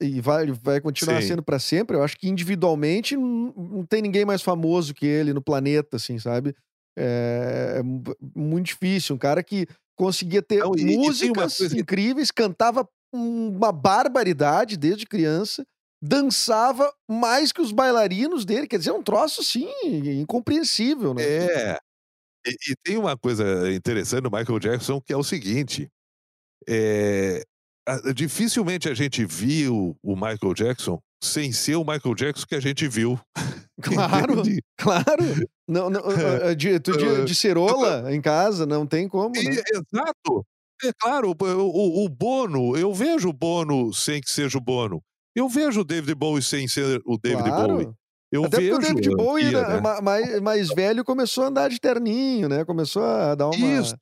[0.00, 1.28] E vai, vai continuar Sim.
[1.28, 1.96] sendo para sempre.
[1.96, 6.54] Eu acho que individualmente não, tem ninguém mais famoso que ele no planeta, assim, sabe?
[6.98, 8.02] É, é mu-
[8.34, 9.14] muito difícil.
[9.14, 9.66] Um cara que
[9.96, 15.64] conseguia ter Não, músicas coisa- incríveis, cantava uma barbaridade desde criança,
[16.02, 18.66] dançava mais que os bailarinos dele.
[18.66, 21.22] Quer dizer, é um troço, sim, incompreensível, né?
[21.22, 21.78] É.
[22.46, 25.88] E, e tem uma coisa interessante do Michael Jackson que é o seguinte:
[26.68, 27.42] é,
[28.14, 32.86] dificilmente a gente viu o Michael Jackson sem ser o Michael Jackson que a gente
[32.88, 33.18] viu.
[33.82, 34.42] Claro,
[34.78, 35.22] claro.
[35.68, 36.04] Não, não, ah,
[36.48, 39.42] ah, de, tu de, de cerola em casa, não tem como, né?
[39.42, 40.46] E- exato.
[40.82, 45.02] É claro, o, o- Bono, eu vejo o Bono sem que seja o Bono.
[45.34, 47.72] Eu vejo o David Bowie sem ser o David Claro.
[47.74, 47.88] Bowie.
[48.32, 48.76] Eu Até porque vejo.
[48.76, 52.64] o David Bowie, via, né, ma- mais, mais velho, começou a andar de terninho, né?
[52.64, 53.56] Começou a dar uma...
[53.56, 53.94] Isso,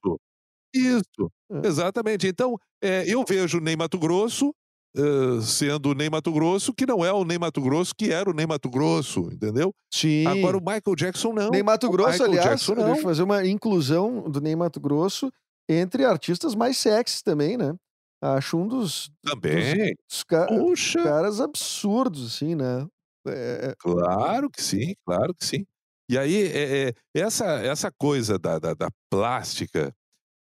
[0.72, 1.04] isso,
[1.43, 1.43] É.
[1.62, 2.26] exatamente.
[2.26, 4.54] Então, é, eu vejo Ney Mato Grosso
[4.96, 8.30] uh, sendo o Ney Mato Grosso, que não é o Ney Mato Grosso que era
[8.30, 9.72] o Ney Mato Grosso, entendeu?
[9.92, 10.26] Sim.
[10.26, 11.50] Agora o Michael Jackson não.
[11.50, 12.84] Ney Mato O Grosso, Michael aliás, Jackson não.
[12.86, 15.30] deixa eu fazer uma inclusão do Ney Mato Grosso
[15.68, 17.74] entre artistas mais sexys também, né?
[18.22, 19.94] Acho um dos, Também.
[20.08, 22.86] dos ca- Puxa, caras absurdos, assim, né?
[23.26, 25.66] É, claro que sim, claro que sim.
[26.10, 29.92] E aí, é, é, essa, essa coisa da, da, da plástica,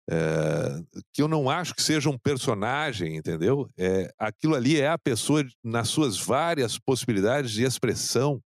[0.10, 0.82] é,
[1.14, 3.70] que eu não acho que seja um personagem, entendeu?
[3.78, 8.42] É, aquilo ali é a pessoa nas suas várias possibilidades de expressão.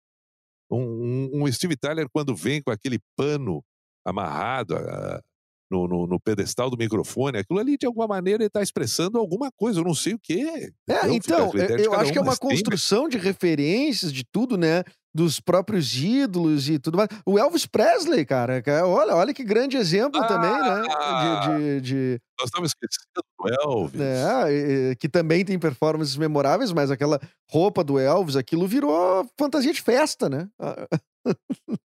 [0.71, 3.63] Um, um- um Steve Tyler, quando vem com aquele pano
[4.05, 5.23] amarrado a-
[5.71, 9.51] no, no, no pedestal do microfone, aquilo ali, de alguma maneira, ele está expressando alguma
[9.51, 10.21] coisa, eu não sei o.
[10.31, 10.71] É, entendeu?
[10.79, 13.19] Fica a então, critério de eu cada acho que é um, uma tem- construção de
[13.19, 14.85] referências, de tudo, né?
[15.17, 17.09] Dos próprios ídolos e tudo mais.
[17.25, 20.83] O Elvis Presley, cara, cara, olha, olha que grande exemplo também, né?
[20.91, 21.41] Ah!
[21.49, 24.01] De, de, de- Nós estamos esquecendo do Elvis.
[24.51, 27.19] e- que também tem performances memoráveis, mas aquela
[27.51, 30.49] roupa do Elvis, aquilo virou fantasia de festa, né?
[30.61, 30.87] Ah,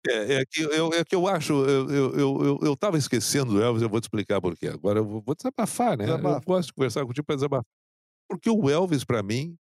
[0.07, 3.61] É, é que eu, é que eu acho, eu, eu, eu, eu, tava esquecendo do
[3.61, 4.67] Elvis, eu vou te explicar por quê.
[4.67, 6.05] Agora eu vou, vou desabafar, né?
[6.05, 6.37] Desabafa.
[6.37, 7.65] Eu gosto de conversar contigo para desabafar.
[8.27, 9.55] Porque o Elvis, para mim,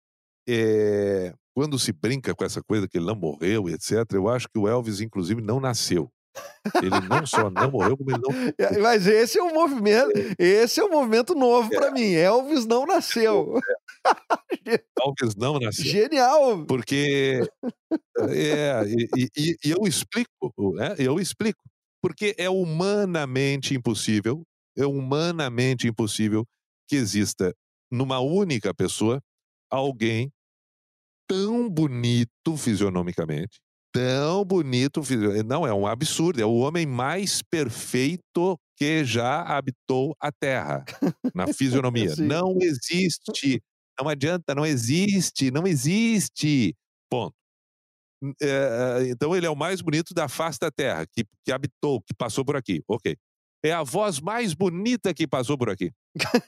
[0.48, 4.48] é, quando se brinca com essa coisa que ele não morreu e etc., eu acho
[4.48, 6.10] que o Elvis, inclusive, não nasceu.
[6.82, 8.30] Ele não só não morreu, como ele não.
[8.58, 12.12] É, Mas esse é um movimento, esse é um movimento novo pra mim.
[12.12, 13.54] Elvis não nasceu.
[15.00, 15.84] Elvis não nasceu.
[15.84, 16.64] Genial.
[16.66, 17.40] Porque.
[18.30, 20.94] É, e, e- e- e eu explico, né?
[20.98, 21.60] eu explico.
[22.02, 24.42] Porque é humanamente impossível,
[24.76, 26.44] é humanamente impossível
[26.88, 27.52] que exista
[27.90, 29.20] numa única pessoa
[29.70, 30.30] alguém
[31.26, 33.58] tão bonito fisionomicamente,
[33.92, 40.14] tão bonito, fisio- não é um absurdo, é o homem mais perfeito que já habitou
[40.20, 40.84] a Terra
[41.34, 42.14] na fisionomia.
[42.18, 43.62] Não existe,
[43.98, 46.74] não adianta, não existe, não existe.
[47.10, 47.34] Ponto.
[48.42, 52.14] É, então ele é o mais bonito da face da Terra, que, que habitou, que
[52.14, 52.82] passou por aqui.
[52.88, 53.16] Ok.
[53.66, 55.90] É a voz mais bonita que passou por aqui.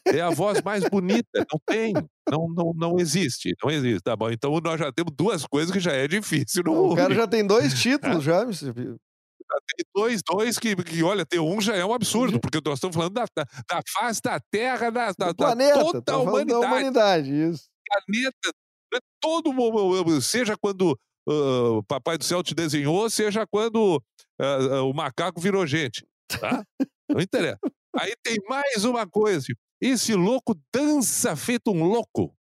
[0.07, 1.27] É a voz mais bonita.
[1.35, 1.93] Não tem.
[2.31, 3.57] Não, não, não existe.
[3.63, 4.01] Não existe.
[4.03, 4.31] Tá bom.
[4.31, 6.97] Então nós já temos duas coisas que já é difícil no O mundo.
[6.97, 8.45] cara já tem dois títulos, já.
[8.47, 12.95] Tem dois, dois que, que, olha, ter um já é um absurdo, porque nós estamos
[12.95, 15.81] falando da, da, da face da Terra, da, da, planeta.
[15.81, 16.61] toda tá a humanidade.
[16.61, 17.65] da humanidade, isso.
[18.07, 18.53] planeta,
[18.93, 20.97] né, todo mundo, seja quando
[21.27, 24.03] o Papai do Céu te desenhou, seja quando
[24.41, 26.07] ah, ah, o macaco virou gente,
[26.41, 26.65] tá?
[27.09, 27.59] Não interessa.
[27.97, 32.35] Aí tem mais uma coisa, tipo, esse louco dança feito um louco.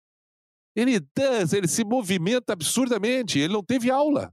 [0.76, 4.30] Ele dança, ele se movimenta absurdamente, ele não teve aula.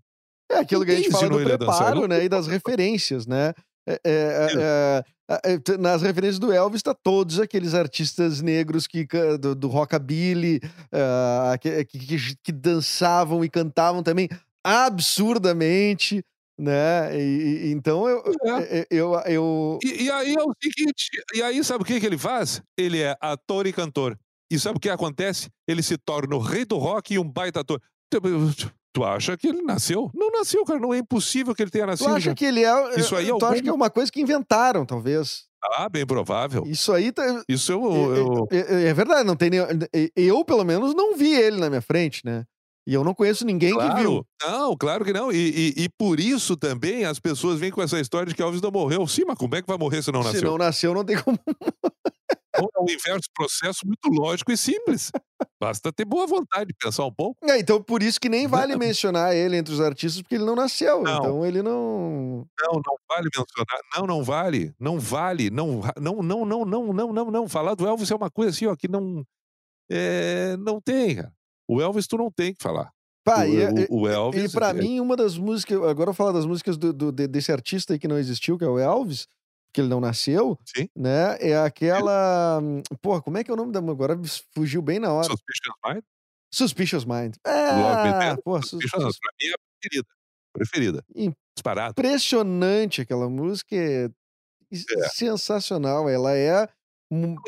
[0.52, 2.24] É aquilo que a gente fala do preparo, né?
[2.26, 3.54] E das referências, né?
[3.88, 9.06] É, é, é, é, é, nas referências do Elvis tá todos aqueles artistas negros que
[9.40, 10.60] do, do rockabilly
[11.62, 14.30] que, que, que- que dançavam e cantavam também
[14.66, 16.24] absurdamente,
[16.64, 17.16] né?
[17.20, 17.22] E,
[17.68, 18.24] e- então eu,
[18.60, 18.88] É.
[18.90, 22.06] eu, eu, eu- E, e aí é o seguinte, e aí sabe o que, que
[22.06, 22.62] ele faz?
[22.78, 24.18] Ele é ator e cantor.
[24.52, 25.50] E sabe o que acontece?
[25.68, 27.82] Ele se torna o rei do rock e um baita ator.
[28.10, 28.20] Tu,
[28.94, 30.12] tu acha que ele nasceu?
[30.14, 30.80] Não nasceu, cara.
[30.80, 32.10] Não é impossível que ele tenha tu nascido.
[32.10, 32.36] acha já.
[32.36, 34.86] que ele é Isso aí é tu acha algum- que é uma coisa que inventaram
[34.86, 35.46] talvez
[35.76, 36.64] Ah, bem provável.
[36.68, 39.60] isso aí tá, Isso eu, É- eu- É, é- é verdade, não tem nem,
[40.16, 42.44] eu pelo menos não vi ele na minha frente, né?
[42.86, 44.26] E eu não conheço ninguém que viu.
[44.40, 45.32] Claro, não, claro que não.
[45.32, 48.62] E, e- e por isso também as pessoas vêm com essa história de que Elvis
[48.62, 49.08] não morreu.
[49.08, 50.50] Sim, mas como é que vai morrer se não Se nasceu?
[50.52, 51.40] não nasceu, não tem como.
[52.56, 55.12] Então, É um inverso processo muito lógico e simples.
[55.60, 57.36] Basta ter boa vontade de pensar um pouco.
[57.50, 60.56] É, então por isso que nem vale mencionar ele entre os artistas, porque ele não
[60.56, 61.02] nasceu.
[61.02, 61.18] Não.
[61.18, 62.46] Então ele não.
[62.62, 63.80] Não, não vale mencionar.
[63.98, 64.72] Não, não vale.
[64.80, 65.50] Não vale.
[65.50, 67.50] Não, não, não, não, não, não, não, não.
[67.50, 69.26] Falar do Elvis é uma coisa assim, ó, que não.
[69.90, 71.34] é, não tem, cara.
[71.74, 72.90] O Elvis tu não tem que falar.
[73.24, 74.52] Pá, o, e, e- o- o Elvis.
[74.52, 75.78] e pra é- mim, uma das músicas.
[75.78, 78.58] Agora eu vou falar das músicas do, do- de- desse artista aí que não existiu,
[78.58, 79.28] que é o Elvis,
[79.74, 80.90] que ele não nasceu, Sim.
[80.96, 81.38] né?
[81.40, 82.62] É aquela.
[83.02, 83.80] Porra, como é que é o nome da.
[83.80, 84.20] Agora
[84.54, 85.28] fugiu bem na hora.
[85.30, 86.04] Suspicious Mind.
[86.54, 87.36] Suspicious Mind.
[87.46, 87.70] É,
[88.04, 89.16] Tender, porra, Suspicious Mind.
[89.22, 90.08] Pra mim é a preferida.
[90.54, 91.06] Preferida.
[91.56, 91.92] Disparado.
[91.92, 94.06] impressionante aquela música, é
[94.72, 95.10] É.
[95.10, 96.10] sensacional.
[96.10, 96.68] Ela é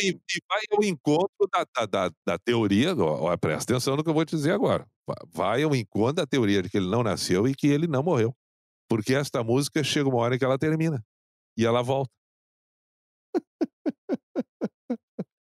[0.02, 4.04] E, e vai ao encontro da, da, da, da teoria, ó, ó, presta atenção no
[4.04, 4.86] que eu vou te dizer agora.
[5.08, 8.04] Va- Vai ao encontro da teoria de que ele não nasceu e que ele não
[8.04, 8.34] morreu.
[8.90, 11.04] Porque esta música chega uma hora que ela termina.
[11.58, 12.12] E ela volta.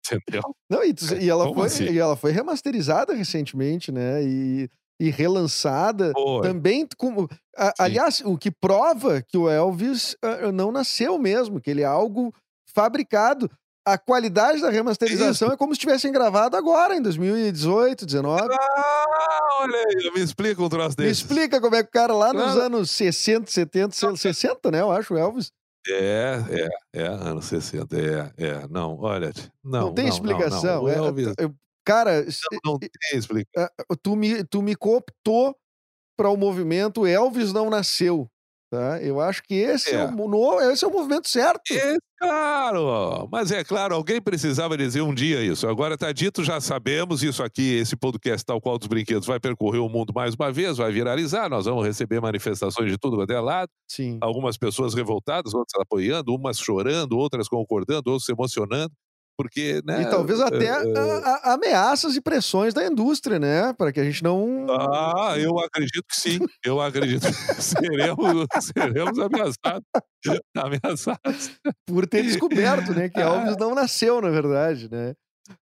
[0.06, 0.42] Entendeu?
[0.70, 1.84] Não, e, tu- e ela Como foi, assim?
[1.84, 4.22] e ela foi remasterizada recentemente, né?
[4.22, 4.68] E,
[5.00, 6.12] e relançada
[6.42, 6.86] também.
[6.96, 11.80] Com, a- aliás, o que prova que o Elvis ah, não nasceu mesmo, que ele
[11.82, 12.32] é algo
[12.74, 13.50] fabricado.
[13.86, 18.48] A qualidade da remasterização é como se tivessem gravado agora, em 2018, 19.
[18.54, 21.22] Ah, olha aí, me explica um troço Me desse.
[21.22, 22.60] explica como é que o cara lá nos Claro.
[22.62, 24.80] anos 60, 70, 60, né?
[24.80, 25.50] Eu acho, Elvis.
[25.86, 26.42] É,
[26.94, 28.66] é, é, anos 60, é, é.
[28.70, 29.32] Não, olha,
[29.62, 30.82] não, Não, tem não, explicação.
[30.82, 31.02] Não, é- não.
[31.04, 31.54] O Elvis, eu-
[31.84, 33.68] cara, não, não tem explicação.
[33.78, 35.54] é, tu, me, tu me cooptou
[36.16, 38.26] para o movimento Elvis não nasceu.
[38.74, 39.00] Tá?
[39.00, 40.04] Eu acho que esse é, É.
[40.06, 41.72] o, no- esse é o movimento certo.
[41.72, 45.68] É claro, mas é claro, alguém precisava dizer um dia isso.
[45.68, 49.78] Agora está dito, já sabemos isso aqui, esse podcast tal qual dos brinquedos vai percorrer
[49.78, 53.40] o mundo mais uma vez, vai viralizar, nós vamos receber manifestações de tudo quanto é
[53.40, 54.18] lado, Sim.
[54.20, 58.90] algumas pessoas revoltadas, outras apoiando, umas chorando, outras concordando, outras se emocionando,
[59.36, 60.02] porque, né?
[60.02, 63.72] E talvez até é, é, a- a- ameaças e pressões da indústria, né?
[63.72, 64.66] Para que a gente não.
[64.70, 66.38] Ah, eu acredito que sim.
[66.64, 67.32] Eu acredito que
[67.62, 69.86] seremos, seremos ameaçados.
[70.56, 71.50] Ameaçados.
[71.86, 73.08] Por ter descoberto, né?
[73.08, 73.24] Que Ah.
[73.36, 75.14] Elvis não nasceu, na verdade, né?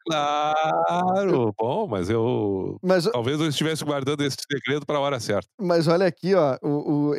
[0.07, 1.53] Claro.
[1.59, 2.79] Bom, mas eu.
[2.83, 5.47] Mas, Talvez eu estivesse guardando esse segredo para a hora certa.
[5.61, 6.57] mas olha aqui, ó.
[6.63, 7.15] O, o-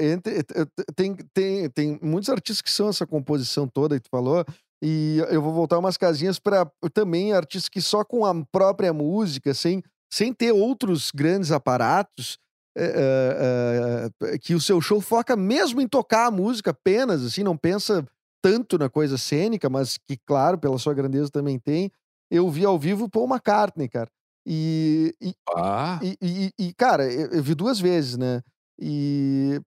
[0.96, 4.46] tem, tem, tem muitos artistas que são essa composição toda que tu falou.
[4.86, 9.54] E eu vou voltar umas casinhas para também artistas que só com a própria música,
[9.54, 9.82] sem,
[10.12, 12.38] sem ter outros grandes aparatos,
[12.76, 17.44] é, é, é, que o seu show foca mesmo em tocar a música apenas, assim,
[17.44, 18.06] não pensa
[18.44, 21.90] tanto na coisa cênica, mas que, claro, pela sua grandeza também tem.
[22.30, 24.10] Eu vi ao vivo Paul McCartney, cara.
[24.46, 28.42] E, e, Ah, e, e- e, cara, eu, eu vi duas vezes, né?
[28.78, 29.62] E.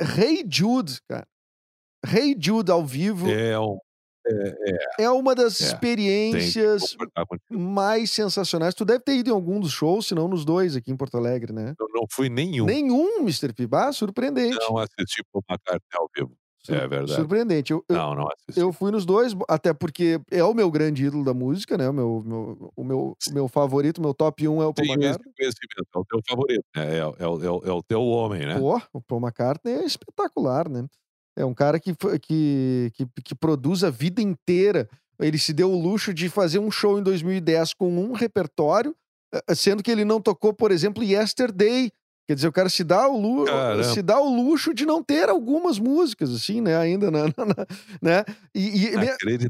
[0.00, 1.26] Hey Jude, cara.
[2.06, 3.78] Hey Jude ao vivo é um.
[4.98, 6.96] É uma das É, experiências
[7.50, 8.74] mais sensacionais.
[8.74, 11.16] Tu deve ter ido em algum dos shows, se não nos dois aqui em Porto
[11.16, 11.74] Alegre, né?
[11.78, 12.64] Eu não fui nenhum.
[12.66, 13.52] Nenhum, Mr.
[13.52, 13.68] P.
[13.72, 14.56] Ah, surpreendente.
[14.68, 16.32] Não assisti Paul McCartney ao vivo.
[16.64, 17.14] Sur- É verdade.
[17.14, 17.72] Surpreendente.
[17.72, 18.58] Eu, eu, Não, não assisti.
[18.60, 21.88] eu fui nos dois, até porque é o meu grande ídolo da música, né?
[21.88, 25.32] O meu, meu- o meu, meu favorito, meu top 1 é o Paul McCartney.
[25.36, 25.86] conhecimento.
[25.94, 26.64] É o teu favorito.
[26.74, 26.96] né?
[26.96, 28.58] É, é, é, o- é o teu homem, né?
[28.58, 30.84] Pô, o Paul McCartney é espetacular, né?
[31.36, 34.88] É um cara que, que, que, que produz a vida inteira.
[35.20, 38.94] Ele se deu o luxo de fazer um show em 2010 com um repertório,
[39.34, 41.90] eh, sendo que ele não tocou, por exemplo, Yesterday.
[42.28, 43.84] Quer dizer, o cara se dá o, lu Caramba.
[43.84, 46.76] se dá o luxo de não ter algumas músicas, assim, né?
[46.76, 47.66] Ainda, na, na- na-
[48.02, 48.24] né?
[48.54, 48.90] E, e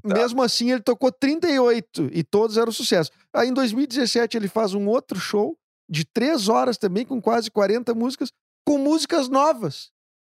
[0.05, 3.11] mesmo assim, ele tocou 38 e todos eram sucesso.
[3.33, 5.57] Aí em 2017 ele faz um outro show
[5.89, 8.31] de três horas também, com quase 40 músicas,
[8.67, 9.91] com músicas novas.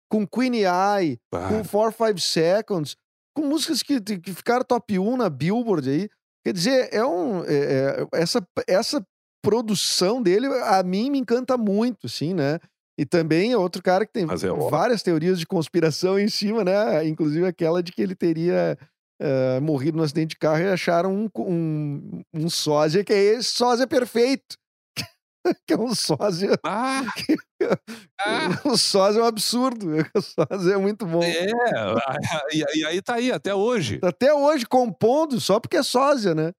[0.10, 2.96] Com Queen Eye, Pá, com 4 5 Seconds,
[3.36, 6.10] com músicas que, que ficaram top 1 na Billboard aí.
[6.46, 7.44] Quer dizer, é um.
[7.44, 9.06] é- é- essa, essa
[9.44, 12.60] produção dele, a mim, me encanta muito, assim, né?
[13.00, 17.06] E também é outro cara que tem é várias teorias de conspiração em cima, né?
[17.08, 18.78] Inclusive aquela de que ele teria
[19.22, 23.50] eh, morrido num acidente de carro e acharam um, um, um sósia que é esse
[23.52, 24.56] sósia perfeito.
[25.68, 26.58] que é um sósia.
[26.66, 27.04] Ah,
[28.20, 29.88] ah, O sósia é um absurdo.
[30.16, 31.22] O sósia é muito bom.
[31.24, 31.46] é.
[32.52, 34.00] E, e aí tá aí, até hoje.
[34.04, 36.52] Até hoje compondo, só porque é sósia, né?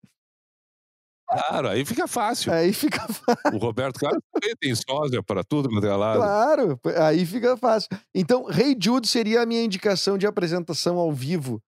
[1.28, 2.52] Claro, aí fica fácil.
[2.52, 3.04] Aí fica
[3.52, 6.18] O Roberto Carlos também tem sósia para tudo quanto é lado.
[6.20, 7.88] claro, aí fica fácil.
[8.14, 11.60] Então, Rei Jude seria a minha indicação de apresentação ao vivo,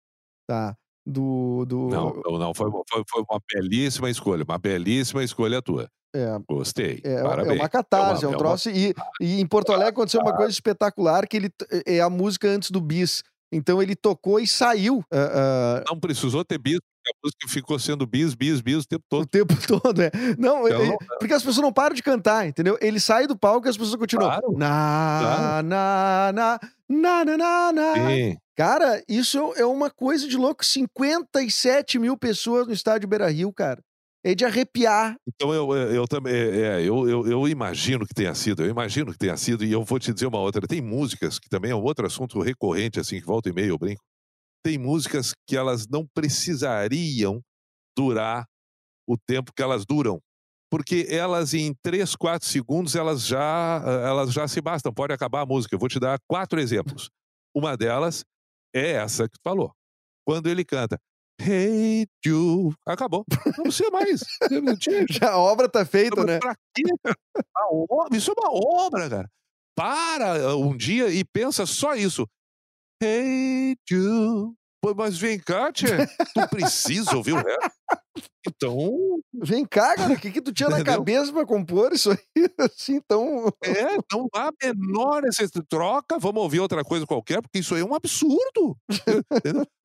[0.48, 0.76] tá?
[1.08, 1.64] Do.
[1.66, 2.54] do Não, não, não.
[2.54, 4.44] Foi, foi, foi uma belíssima escolha.
[4.44, 5.88] Uma belíssima escolha tua.
[6.14, 7.00] é, Gostei.
[7.02, 7.58] É, é Parabéns.
[7.60, 8.68] uma catarse, é, É um uma- troço.
[8.70, 11.50] E, e em Porto Alegre aconteceu uma coisa espetacular, que ele
[11.86, 13.22] é a música antes do bis.
[13.50, 17.78] Então ele tocou e saiu ah, ah, Não precisou ter bis, porque a música ficou
[17.78, 19.26] sendo bis, bis, bis o tempo o todo.
[19.26, 20.02] tempo todo.
[20.02, 20.10] É.
[20.38, 22.76] Não, Então, ele- porque as pessoas não param de cantar, entendeu?
[22.82, 24.28] Ele sai do palco e as pessoas continuam.
[24.28, 25.66] Claro, Na, claro.
[25.66, 27.94] na, na, na, na, na, na.
[27.94, 28.36] Sim.
[28.56, 30.64] Cara, isso é uma coisa de louco.
[30.64, 33.80] 57 mil pessoas no estádio Beira Rio, cara.
[34.24, 35.14] É de arrepiar.
[35.28, 39.18] Então eu, eu, também, é, eu, eu, eu imagino que tenha sido, eu imagino que
[39.18, 40.66] tenha sido, e eu vou te dizer uma outra.
[40.66, 43.78] Tem músicas que também é um outro assunto recorrente, assim, que volta e meia eu
[43.78, 44.02] brinco.
[44.64, 47.40] Tem músicas que elas não precisariam
[47.96, 48.44] durar
[49.06, 50.20] o tempo que elas duram.
[50.70, 54.92] Porque elas, em 3, 4 segundos, elas já, elas já se bastam.
[54.92, 55.74] Pode acabar a música.
[55.74, 57.10] Eu vou te dar quatro exemplos.
[57.54, 58.24] Uma delas
[58.74, 59.72] é essa que tu falou.
[60.26, 60.98] Quando ele canta
[61.40, 63.24] Hey You, acabou.
[63.56, 64.20] Não precisa mais.
[65.10, 66.38] Já a obra tá feita, mas né?
[66.38, 66.82] pra quê?
[67.70, 68.50] obra- Isso é uma
[68.84, 69.30] obra, cara.
[69.76, 72.26] Para uh, um dia e pensa só isso.
[73.02, 74.54] Hey, you.
[74.82, 76.06] Pô, mas vem cá, tia.
[76.34, 77.70] Tu precisa ouvir o resto.
[78.46, 82.18] Então, Vem cá, cara, o que, que tu tinha na cabeça pra compor isso aí?
[82.58, 83.46] Assim, então.
[83.62, 85.66] é, não há menor necessidade.
[85.68, 88.76] Troca, vamos ouvir outra coisa qualquer, porque isso aí é um absurdo.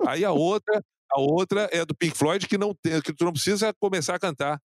[0.07, 0.81] Aí a outra,
[1.11, 4.19] A outra é do Pink Floyd, que, não tem, que tu não precisa começar a
[4.19, 4.59] cantar.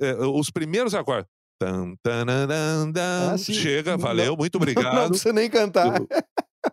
[0.00, 1.26] É, os primeiros acordes.
[1.60, 5.08] Tan, tananã, dan, Ah, chega, Não- valeu, muito Não obrigado.
[5.10, 6.00] precisa nem cantar.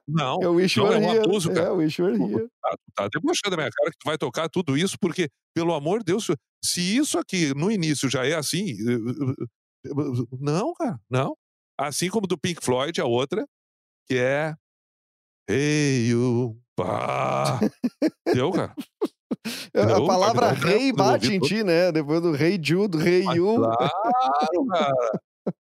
[0.07, 1.19] Não, É o Wish não é um Here.
[1.25, 1.67] abuso, cara.
[1.67, 4.49] É o Wish You Were tá, tá debochando da minha cara que tu vai tocar
[4.49, 6.27] tudo isso, porque, pelo amor de Deus,
[6.63, 8.71] se isso aqui no início já é assim.
[8.71, 11.35] eh, eh, eh, Não, cara, não.
[11.79, 13.45] Assim como do Pink Floyd, a outra,
[14.07, 14.53] que é.
[15.49, 16.57] Hey, you.
[16.75, 17.59] Pá.
[18.33, 18.73] Deu, cara?
[19.75, 21.91] A Não, palavra pode dar um rei eu bate em ti, né?
[21.91, 23.55] Depois do rei Jude, rei Yu.
[23.55, 24.93] Claro, cara.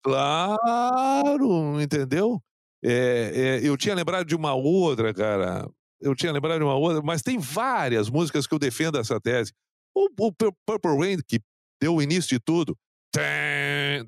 [0.05, 2.41] Claro, entendeu?
[2.85, 5.69] É, é, eu tinha lembrado de uma outra, cara.
[6.01, 9.53] Eu tinha lembrado de uma outra, mas tem várias músicas que eu defendo essa tese.
[9.95, 11.41] O, o Pur- Purple Rain, que
[11.81, 12.77] deu o início de tudo.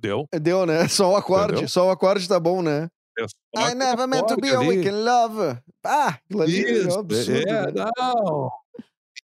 [0.01, 0.27] Deu.
[0.41, 0.87] Deu, né?
[0.89, 1.53] Só o acorde.
[1.53, 1.69] Entendeu?
[1.69, 2.89] Só o acorde tá bom, né?
[3.17, 5.63] É I never meant to be a weekend lover.
[5.85, 7.49] Ah, é Isso, um absurdo.
[7.49, 7.91] é, né?
[7.97, 8.51] não.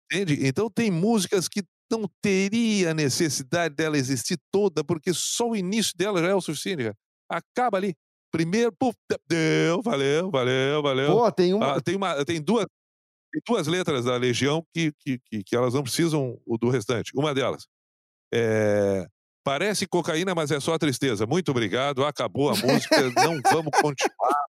[0.05, 0.47] Entende?
[0.47, 6.21] Então tem músicas que não teria necessidade dela existir toda, porque só o início dela
[6.21, 6.97] já é o suficiente, cara.
[7.29, 7.95] Acaba ali.
[8.31, 8.97] Primeiro, puf,
[9.29, 11.13] deu, valeu, valeu, valeu.
[11.13, 11.77] Pô, tem uma.
[11.77, 12.67] Ah, tem, uma, tem, duas,
[13.33, 17.13] tem duas letras da Legião que, que, que, que elas não precisam do restante.
[17.15, 17.67] Uma delas
[18.33, 19.07] é.
[19.43, 21.27] Parece cocaína, mas é só tristeza.
[21.27, 24.45] Muito obrigado, acabou a música, não vamos continuar.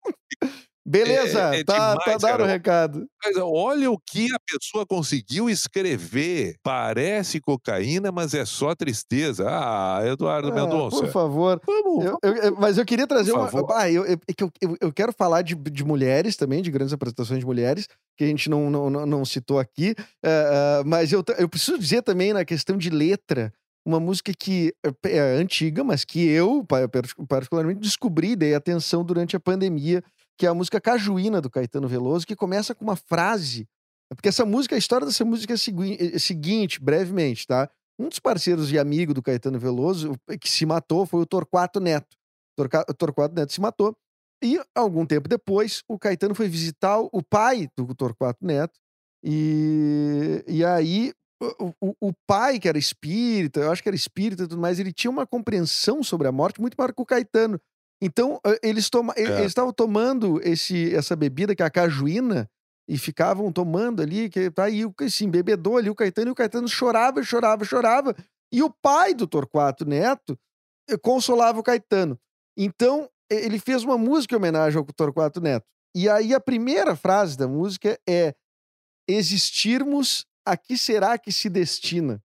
[0.86, 2.44] Beleza, é- é tá, tá demais, dado cara.
[2.44, 3.06] o recado.
[3.24, 6.56] Mas olha o que a pessoa conseguiu escrever.
[6.64, 9.46] Parece cocaína, mas é só tristeza.
[9.48, 10.98] Ah, Eduardo Ah, Mendonça.
[10.98, 11.62] por favor.
[11.66, 13.48] Vamos, Eu- eu- mas eu queria trazer Por uma.
[13.50, 13.72] favor.
[13.74, 16.94] Ah, eu, eu, é eu, eu- eu quero falar de, de mulheres também, de grandes
[16.94, 19.94] apresentações de mulheres, que a gente não, não, não, citou aqui.
[20.24, 23.52] eh, eh, mas eu, eu preciso dizer também, na questão de letra,
[23.86, 24.74] uma música que
[25.06, 29.40] é, é antiga, mas que eu, pa- par- particularmente, descobri e dei atenção durante a
[29.40, 30.04] pandemia,
[30.42, 33.68] que é a música Cajuína, do Caetano Veloso, que começa com uma frase.
[34.10, 37.70] Porque essa música, a história dessa música é segui- é a seguinte, brevemente, tá?
[38.00, 42.18] Um dos parceiros e amigo do Caetano Veloso, que se matou, foi o Torquato Neto.
[42.58, 43.96] Torca- Torquato Neto se matou.
[44.44, 48.80] E, algum tempo depois, o Caetano foi visitar o pai do Torquato Neto.
[49.24, 51.14] E, e aí,
[51.60, 54.80] o, o- o pai, que era espírita, eu acho que era espírita e tudo mais,
[54.80, 57.62] ele tinha uma compreensão sobre a morte muito maior que o Caetano.
[58.02, 59.46] Então, eles toma, É.
[59.46, 62.50] estavam tomando esse, essa bebida, que é a cajuína,
[62.90, 66.68] e ficavam tomando ali, que tá aí, assim, bebedou ali o Caetano, e o Caetano
[66.68, 68.16] chorava, chorava, chorava.
[68.52, 70.38] E o pai do Torquato Neto
[70.90, 72.20] eh, consolava o Caetano.
[72.58, 75.66] Então, ele fez uma música em homenagem ao Torquato Neto.
[75.96, 78.34] E aí a primeira frase da música é:
[79.08, 82.22] Existirmos, a que será que se destina?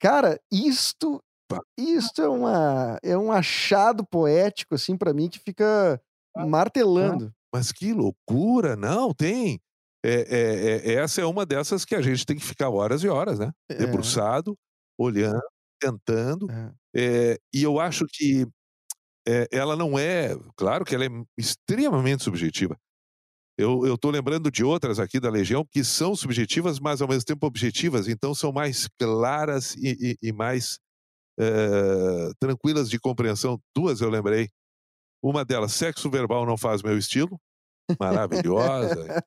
[0.00, 1.60] Cara, isto Pá.
[1.78, 6.00] isto é uma é um achado poético assim pra mim que fica
[6.36, 7.32] martelando.
[7.52, 8.74] Mas que loucura!
[8.76, 9.60] Não, tem.
[10.04, 13.08] É, é, é- essa é uma dessas que a gente tem que ficar horas e
[13.08, 13.52] horas, né?
[13.70, 14.56] É, Debruçado,
[14.98, 15.40] olhando,
[15.80, 16.50] tentando.
[16.50, 16.72] é.
[16.96, 18.46] É, e eu acho que
[19.28, 20.36] é, ela não é.
[20.56, 22.76] Claro que ela é extremamente subjetiva.
[23.58, 27.24] Eu, eu tô lembrando de outras aqui da Legião que são subjetivas, mas ao mesmo
[27.24, 30.78] tempo objetivas, então são mais claras e, e- e mais
[31.38, 33.58] eh, tranquilas de compreensão.
[33.76, 34.48] Duas eu lembrei.
[35.22, 37.38] Uma delas, sexo verbal não faz meu estilo.
[38.00, 39.22] Maravilhosa.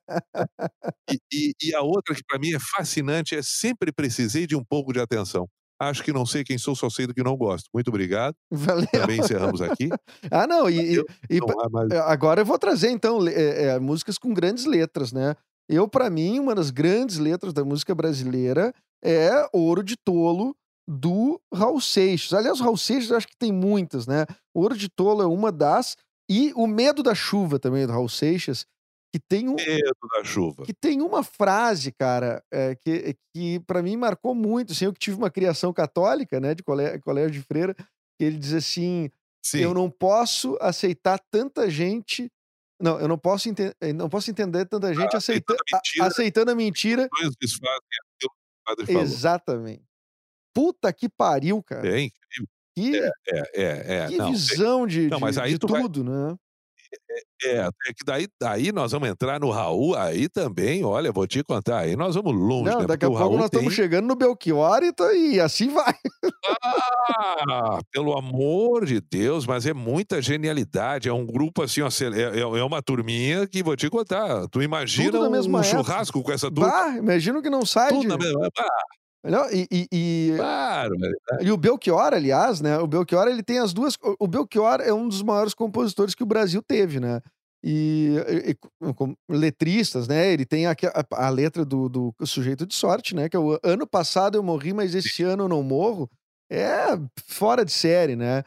[1.10, 4.64] E, e- e a outra que para mim é fascinante é sempre precisei de um
[4.64, 5.48] pouco de atenção.
[5.80, 7.68] Acho que não sei quem sou, só sei do que não gosto.
[7.72, 8.34] Muito obrigado.
[8.50, 8.88] Valeu.
[8.90, 9.88] Também encerramos aqui.
[10.32, 10.96] Ah, não, e,
[11.30, 15.12] e- Não mais- É, Agora eu vou trazer, então, é, é, músicas com grandes letras,
[15.12, 15.36] né?
[15.68, 18.72] Eu, pra mim, uma das grandes letras da música brasileira
[19.04, 20.56] é Ouro de Tolo,
[20.90, 22.32] do Raul Seixas.
[22.32, 24.24] Aliás, o Raul Seixas eu acho que tem muitas, né?
[24.54, 25.96] Ouro de Tolo é uma das.
[26.30, 28.64] E O Medo da Chuva também, do Raul Seixas,
[29.12, 30.64] que tem um, Medo da chuva.
[30.64, 34.72] que tem uma frase, cara, é, que, que para mim marcou muito.
[34.72, 38.38] Assim, eu que tive uma criação católica, né, de colégio, colégio de freira, que ele
[38.38, 39.10] diz assim:
[39.44, 39.58] Sim.
[39.60, 42.30] eu não posso aceitar tanta gente.
[42.80, 45.74] Não, eu não posso, ente- eu não posso entender tanta gente Ah, aceita- aceitando a
[45.76, 46.06] mentira.
[46.06, 47.08] aceitando a mentira.
[47.12, 49.02] O falou.
[49.02, 49.87] Exatamente.
[50.58, 51.86] Puta que pariu, cara.
[51.88, 52.48] É incrível.
[52.74, 53.12] Que, É,
[53.54, 54.06] é, é.
[54.08, 56.34] que não, visão de, Não, de- mas aí de tu vai- tudo, né?
[57.44, 61.42] é, é que daí, daí nós vamos entrar no Raul, aí também, olha, vou te
[61.44, 62.86] contar, aí nós vamos longe, Não, né?
[62.86, 64.80] daqui a Porque pouco Raul nós estamos tem- chegando no Belchior
[65.14, 65.94] e, assim vai.
[67.48, 71.08] Ah, pelo amor de Deus, mas é muita genialidade.
[71.08, 74.46] É um grupo assim, ó, é, é- é uma turminha que vou te contar.
[74.48, 76.70] Tu imagina Tudo na um, churrasco com essa turma?
[76.70, 77.88] Bah, imagino que não sai.
[77.90, 78.48] Tudo de- na mesma.
[78.58, 78.68] Ah,
[79.24, 81.16] Não, e, e- e- claro, velho.
[81.40, 82.78] E o Belchior, aliás, né?
[82.78, 83.96] O Belchior, ele tem as duas.
[84.18, 87.20] o- Belchior é um dos maiores compositores que o Brasil teve, né?
[87.62, 88.14] e,
[88.50, 90.32] e, com letristas, né?
[90.32, 93.28] Ele tem a, a, a letra do, do, sujeito de sorte, né?
[93.28, 96.08] Que é o ano passado eu morri, mas esse ano eu não morro.
[96.50, 96.86] É
[97.26, 98.42] fora de série, né?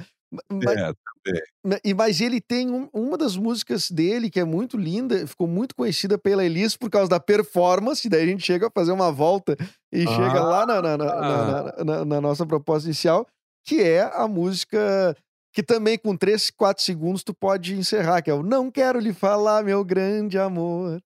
[0.52, 0.94] Mas, É,
[1.26, 1.80] também.
[1.84, 5.76] e- mas ele tem um- uma das músicas dele que é muito linda, ficou muito
[5.76, 9.58] conhecida pela Elis por causa da performance, daí a gente chega a fazer uma volta
[9.92, 13.28] e chega lá na, na- na- na- na- na- nossa proposta inicial,
[13.66, 15.16] que é a música
[15.54, 19.12] que também com 3, 4 segundos tu pode encerrar, que é o Não Quero Lhe
[19.14, 20.98] Falar, Meu Grande Amor.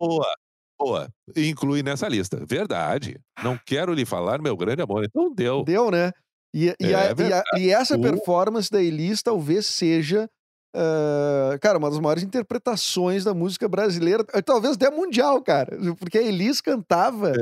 [0.00, 0.34] Boa,
[0.78, 1.08] boa.
[1.36, 2.42] Inclui nessa lista.
[2.48, 3.18] Verdade.
[3.42, 5.04] Não quero lhe falar, meu grande amor.
[5.04, 5.62] Então deu.
[5.64, 6.12] Deu, né?
[6.58, 10.26] E, e, É a- e a- e essa performance da Elis talvez seja,
[10.74, 15.76] ah, cara, uma das maiores interpretações da música brasileira, eh, talvez até mundial, cara.
[15.98, 17.32] Porque a Elis cantava.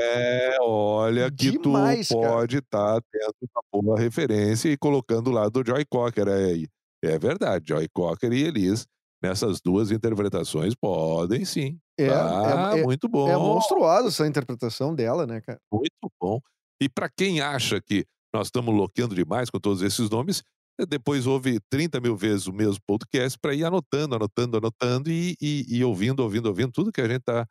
[0.00, 5.62] É, olha que Demais, tu pode estar tendo uma boa referência e colocando lá do
[5.64, 6.66] Joy Cocker aí.
[7.02, 8.86] É verdade, Joy Cocker e Elis,
[9.22, 11.78] nessas duas interpretações, podem sim.
[11.98, 13.28] É, Ah, é, é, muito bom.
[13.28, 15.58] é monstruosa essa interpretação dela, né, cara?
[15.70, 16.40] Muito bom.
[16.80, 18.04] E para quem acha que
[18.34, 20.42] nós estamos loquendo demais com todos esses nomes,
[20.80, 25.36] eh, depois ouve 30 mil vezes o mesmo podcast para ir anotando, anotando, anotando e,
[25.40, 27.46] e- e ouvindo, ouvindo, ouvindo tudo que a gente está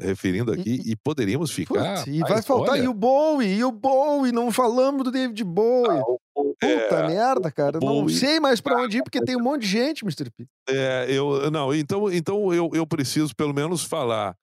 [0.00, 0.80] referindo aqui.
[0.84, 1.98] E, poderíamos ficar.
[1.98, 5.44] Putz, e vai faltar olha, e o Bowie, e o Bowie, não falamos do David
[5.44, 5.98] Bowie.
[6.00, 7.78] ah, o- o- Puta é, merda, cara.
[7.80, 10.28] Não Bowie- sei mais pra onde ir, porque tem um monte de gente, Mr.
[10.36, 10.44] P.
[10.68, 14.34] é, eu, não, então, então eu, eu preciso pelo menos falar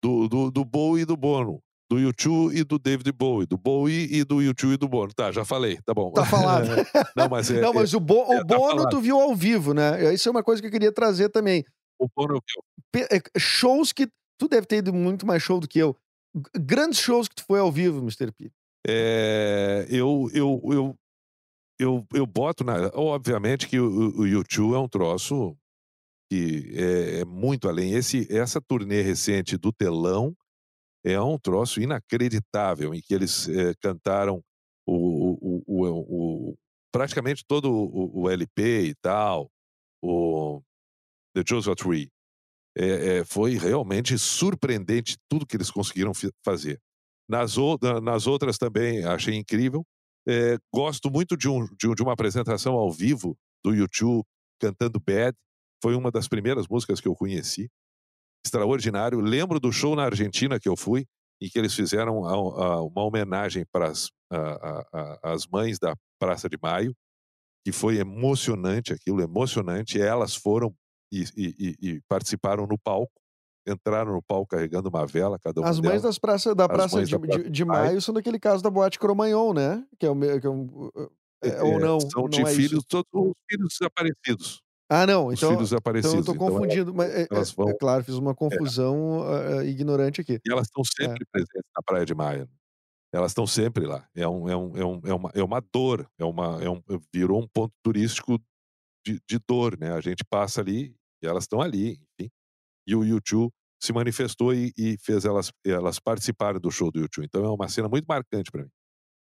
[0.00, 1.58] do, do, do Bowie e do Bono.
[1.88, 5.12] Do YouTube e do David Bowie, do Bowie e do YouTube e do Bono.
[5.14, 6.10] Tá, já falei, tá bom.
[6.10, 6.66] Tá falado.
[7.16, 8.90] não, mas é, não, mas o, Bo- o é, tá Bono falado.
[8.90, 10.12] tu viu ao vivo, né?
[10.12, 11.64] Isso é uma coisa que eu queria trazer também.
[12.00, 12.42] o Bono é o?
[12.90, 14.08] Pe- é, shows que.
[14.38, 15.96] Tu deve ter ido muito mais show do que eu.
[16.58, 18.32] Grandes shows que tu foi ao vivo, Mr.
[18.32, 18.50] P.
[18.86, 20.94] É, eu, eu, eu,
[21.78, 22.90] eu, eu boto na.
[22.94, 25.56] Obviamente que o, o YouTube é um troço
[26.30, 27.92] que é, é muito além.
[27.92, 30.34] Esse, essa turnê recente do telão
[31.06, 34.42] é um troço inacreditável, em que eles eh, cantaram
[34.86, 36.56] o, o, o, o- o-
[36.92, 39.50] praticamente todo o, o LP e tal,
[40.02, 40.62] o
[41.34, 42.10] The Joshua Tree.
[42.76, 46.12] É, é, foi realmente surpreendente tudo que eles conseguiram
[46.44, 46.78] fazer.
[47.28, 49.84] Nas, na- nas outras também achei incrível.
[50.28, 54.24] É, gosto muito de, um, de, de uma apresentação ao vivo do YouTube
[54.60, 55.36] cantando Bad.
[55.82, 57.68] Foi uma das primeiras músicas que eu conheci.
[58.46, 59.20] Extraordinário.
[59.20, 61.04] Lembro do show na Argentina que eu fui,
[61.42, 66.56] em que eles fizeram uma homenagem para as, a- a- as mães da Praça de
[66.62, 66.94] Maio,
[67.64, 70.00] que foi emocionante aquilo, emocionante.
[70.00, 70.72] Elas foram
[71.12, 73.12] e, e- e- participaram no palco,
[73.68, 76.02] entraram no palco carregando uma vela, cada uma As mães delas.
[76.02, 77.84] das praça, da As Praça de, da Praça de- de Maio.
[77.86, 79.84] Maio são daquele caso da Boate Cromagnon, né?
[79.98, 80.16] Que é o.
[80.40, 80.90] Que é um,
[81.42, 82.00] é, É, ou não.
[82.00, 82.54] São não de é isso.
[82.54, 84.62] filhos, todos os filhos desaparecidos.
[84.88, 85.26] Ah, não.
[85.26, 86.14] Os Então, filhos então desaparecidos.
[86.14, 86.94] eu tô Então, confundindo.
[86.94, 90.40] Mas é, elas é- vão- é claro, fiz uma confusão ah, ignorante aqui.
[90.44, 92.48] E elas estão sempre presentes na Praia de Maia.
[93.12, 94.08] Elas estão sempre lá.
[94.14, 96.08] É, um, é, um, é, um, é, uma, é uma dor.
[96.18, 96.82] É uma, é um,
[97.14, 98.38] virou um ponto turístico
[99.06, 99.92] de, de dor, né?
[99.92, 102.30] A gente passa ali e elas estão ali, enfim.
[102.86, 107.26] E o YouTube se manifestou e, e fez elas, elas participarem do show do YouTube.
[107.26, 108.70] Então é uma cena muito marcante para mim.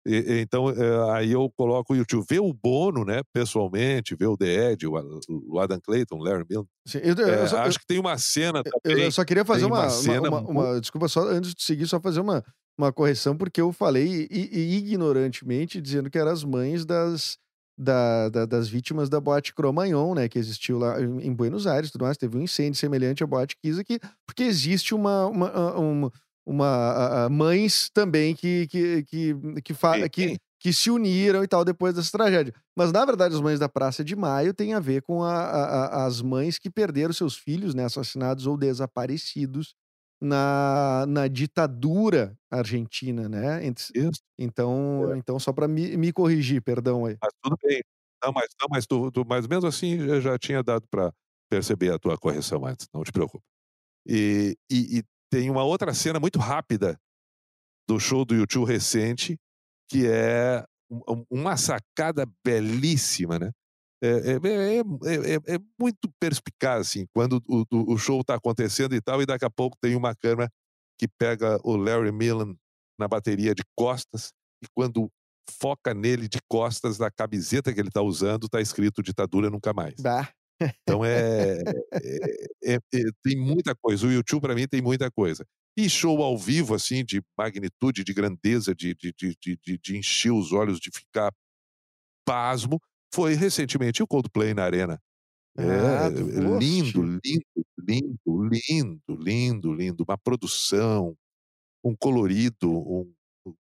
[0.07, 2.25] E- então é, aí eu coloco o YouTube.
[2.29, 4.93] Ver o Bono, né, pessoalmente, ver o The Ed, o,
[5.49, 6.67] o Adam Clayton, o Larry Milne.
[6.87, 9.03] Sim, eu, eu- É, eu só, acho que tem uma cena eu- também.
[9.05, 11.61] eu só queria fazer uma uma, uma, cena uma- muito- uma- Desculpa, só antes de
[11.61, 12.43] seguir, só fazer uma,
[12.79, 17.37] uma correção, porque eu falei ignorantemente dizendo que eram as mães das.
[17.79, 22.05] da- da- das vítimas da boate Cromagnon, né, que existiu lá em Buenos Aires, tudo
[22.05, 26.11] mais, teve um incêndio semelhante à boate Kiss aqui, porque existe uma, uma, ah, uma,
[26.47, 31.93] uma, mães também que que, que, que, fa- que, que se uniram e tal depois
[31.93, 32.53] dessa tragédia.
[32.75, 36.21] Mas, na verdade, as mães da Praça de Maio têm a ver com a- as
[36.21, 39.75] mães que perderam seus filhos, né, assassinados ou desaparecidos
[40.21, 43.61] na, na ditadura argentina, né?
[44.39, 45.17] Então, É.
[45.17, 47.17] então só para me, me corrigir, perdão aí.
[47.21, 47.81] Mas tudo bem.
[48.23, 51.13] Não, mas, não, mas, tu, tu- mas mesmo assim eu já tinha dado para
[51.49, 53.43] perceber a tua correção antes, não te preocupe.
[54.07, 56.97] E, e- e tem uma outra cena muito rápida
[57.87, 59.37] do show do YouTube recente,
[59.89, 63.51] que é um- um- uma sacada belíssima, né?
[64.01, 68.35] É, é- é- é- é- é muito perspicaz, assim, quando o, o- o show está
[68.35, 70.49] acontecendo e tal, e daqui a pouco tem uma câmera
[70.99, 72.55] que pega o Larry Millen
[72.99, 74.31] na bateria de costas,
[74.63, 75.09] e quando
[75.49, 79.95] foca nele de costas, na camiseta que ele está usando, está escrito ditadura nunca mais.
[79.99, 80.29] Bah.
[80.83, 81.59] Então é,
[81.93, 84.07] é- é- é- tem muita coisa.
[84.07, 85.45] O YouTube para mim tem muita coisa.
[85.77, 90.51] E show ao vivo assim de magnitude, de grandeza, de, de, de, de, encher os
[90.51, 91.31] olhos, de ficar
[92.25, 92.79] pasmo,
[93.13, 94.99] foi recentemente o Coldplay na Arena
[95.57, 97.45] Ah, É, do lindo, lindo,
[97.79, 100.05] lindo, lindo, lindo, lindo.
[100.07, 101.15] Uma produção,
[101.83, 103.13] um colorido, um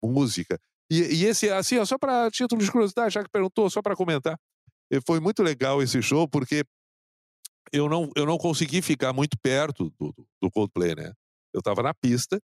[0.04, 0.60] música.
[0.92, 3.96] E e esse, assim, ó, só pra título de curiosidade, já que perguntou, só pra
[3.96, 4.38] comentar,
[5.06, 6.64] foi muito legal esse show, porque
[7.74, 11.14] eu não eu não consegui ficar muito perto do do Coldplay, né.
[11.54, 12.40] Eu estava na pista,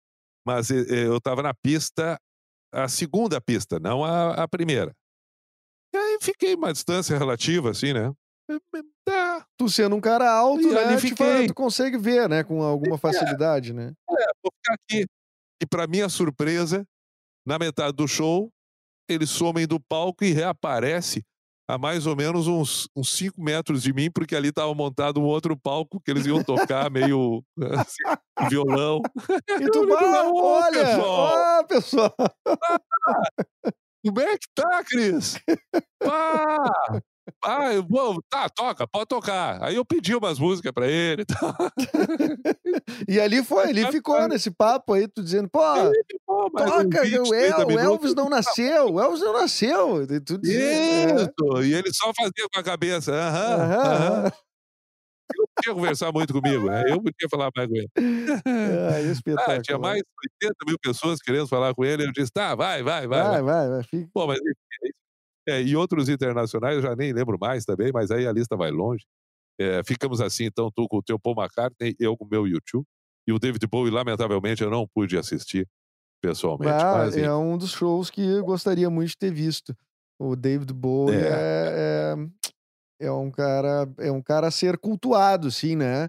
[0.45, 2.17] mas, eh eh, eu estava na pista
[2.73, 4.93] a 2ª pista, não a a 1ª.
[5.93, 8.13] E aí fiquei uma distância relativa, assim, né.
[9.05, 9.45] Tá.
[9.57, 11.47] Tu sendo um cara alto, E né, fiquei.
[11.47, 13.13] tu consegue ver, né, com alguma É.
[13.13, 13.93] facilidade, né.
[14.11, 15.05] É, vou ficar aqui.
[15.61, 16.85] E pra minha surpresa,
[17.45, 18.51] na metade do show,
[19.09, 21.23] eles somem do palco e reaparece
[21.67, 25.23] a mais ou menos uns uns 5 metros de mim, porque ali estava montado um
[25.25, 27.43] outro palco que eles iam tocar meio,
[27.79, 29.01] assim, violão.
[29.61, 32.15] E tu: Eu falei: "Bah, "Ô, olha, pessoal, ó, pessoal".
[34.05, 35.35] como é que tá, Cris?
[36.03, 36.57] Pá,
[37.41, 39.61] pá, eu vou tá, toca, pode tocar.
[39.63, 41.53] Aí eu pedi umas músicas pra ele e tal.
[43.09, 47.31] E ali foi, ali ficou nesse papo aí, tu dizendo: "Pô, Ele ficou toca, 20,
[47.31, 47.79] o El 30 o minutos.
[47.79, 51.29] Elvis não nasceu, o Elvis não nasceu", e tu dizia é.
[51.31, 54.33] Isso, e ele só fazia com a cabeça, aham, Aham, aham.
[55.31, 57.89] Ele não podia conversar muito comigo, né, eu podia falar mais com ele.
[58.65, 59.01] Ah,
[59.37, 59.79] Ah, tinha espetacular.
[59.79, 63.43] mais 80.000 pessoas querendo falar com ele, eu disse: "Tá, vai, vai, vai, Vai, vai".
[63.43, 64.93] vai, vai, fica Bom, mas enfim,
[65.47, 65.53] é.
[65.59, 68.71] É, e outros internacionais eu já nem lembro mais também, mas aí a lista vai
[68.71, 69.05] longe.
[69.59, 72.83] Eh, ficamos assim, então, tu com o teu Paul McCartney, eu com o meu U2,
[73.27, 75.67] e o David Bowie, lamentavelmente, eu não pude assistir
[76.21, 79.75] pessoalmente, Ah, mas é um dos shows que eu gostaria muito de ter visto.
[80.19, 82.15] O David Bowie É, é
[83.01, 86.07] é é um cara é um cara a ser cultuado, assim, né.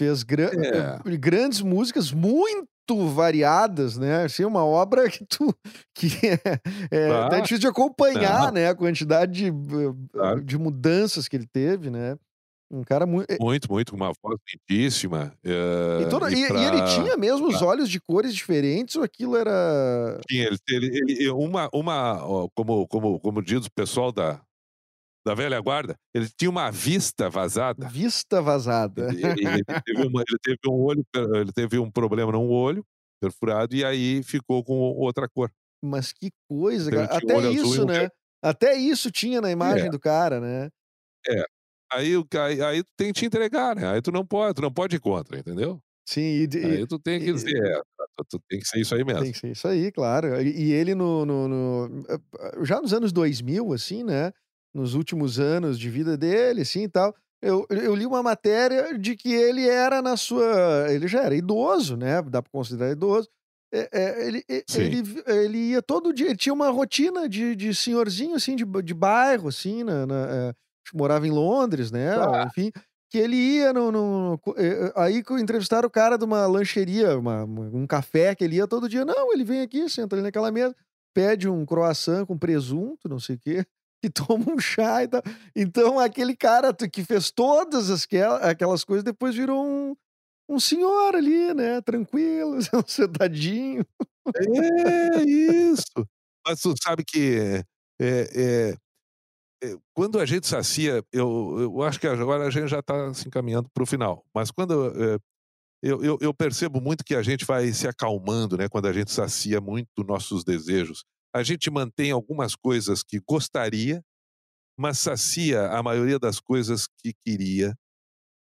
[0.00, 1.02] Fez gran É.
[1.18, 2.68] grandes músicas muito
[3.08, 5.54] variadas, né, assim, uma obra que tu
[5.94, 6.60] que é
[6.96, 8.52] é até Ah, difícil de acompanhar, não.
[8.52, 9.52] né, a quantidade de
[10.14, 10.42] Claro.
[10.44, 12.16] de mudanças que ele teve, né.
[12.70, 14.38] Um cara mui e Muito, muito, com uma voz
[14.70, 15.36] lindíssima,
[15.98, 18.34] e eh, toda e e e pra ele tinha mesmo os pra olhos de cores
[18.34, 23.70] diferentes ou aquilo era Tinha, ele ele ele uma uma como como como diz o
[23.72, 24.40] pessoal da
[25.26, 27.92] da velha guarda, ele tinha uma vista vazada.
[27.92, 29.08] Vista vazada.
[29.10, 31.04] Ele ele teve uma ele teve um olho
[31.36, 32.84] ele teve um problema num olho,
[33.20, 35.50] perfurado, e aí ficou com outra cor.
[35.82, 37.16] Mas que coisa, Então cara.
[37.22, 38.08] um Até e isso, um né.
[38.08, 38.12] verde.
[38.42, 39.90] Até isso tinha na imagem É.
[39.90, 40.70] do cara, né.
[41.28, 41.44] É.
[41.92, 44.72] Aí aí aí tu tem que te entregar, né, aí tu não pode tu não
[44.72, 45.80] pode ir contra, entendeu.
[46.08, 47.80] Sim, e Aí tu tem que e dizer: "É,
[48.28, 49.32] tu tem que ser isso aí Tem mesmo".
[49.32, 50.40] que ser isso aí, claro.
[50.42, 54.30] E ele no no no eh, já nos anos 2000, assim, né,
[54.76, 59.16] nos últimos anos de vida dele, assim, e tal, eu eu li uma matéria de
[59.16, 63.28] que ele era na sua ele já era idoso, né, dá pra considerar idoso.
[63.74, 68.36] Eh eh, ele ele ele ia todo dia ele tinha uma rotina de de senhorzinho,
[68.36, 70.54] assim, de de bairro, assim, na na
[70.88, 72.46] que morava em Londres, né, Tá.
[72.46, 72.70] enfim,
[73.10, 77.18] que ele ia no no eh eh, aí que entrevistaram o cara de uma lancheria,
[77.18, 79.04] uma um café que ele ia todo dia.
[79.04, 80.74] Não, ele vem aqui, senta ali naquela mesa,
[81.14, 83.64] pede um croissant com presunto, não sei o quê,
[84.04, 85.22] e toma um chá e tal.
[85.56, 89.96] Então aquele cara que fez todas asquela aquelas coisas, depois virou um
[90.50, 93.84] um senhor ali, né, tranquilo, sentadinho.
[94.36, 95.84] É, isso.
[96.46, 97.64] Mas tu sabe que, eh
[98.00, 98.76] eh
[99.64, 103.28] eh, quando a gente sacia eu eu acho que agora a gente já tá se
[103.28, 105.18] encaminhando para o final, mas quando, eh,
[105.82, 109.12] eu eu eu percebo muito que a gente vai se acalmando, né, quando a gente
[109.12, 111.04] sacia muito nossos desejos.
[111.36, 114.02] A gente mantém algumas coisas que gostaria,
[114.74, 117.76] mas sacia a maioria das coisas que queria,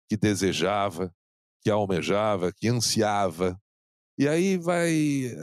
[0.10, 1.14] que desejava,
[1.62, 3.60] que almejava, que ansiava.
[4.18, 4.92] E aí vai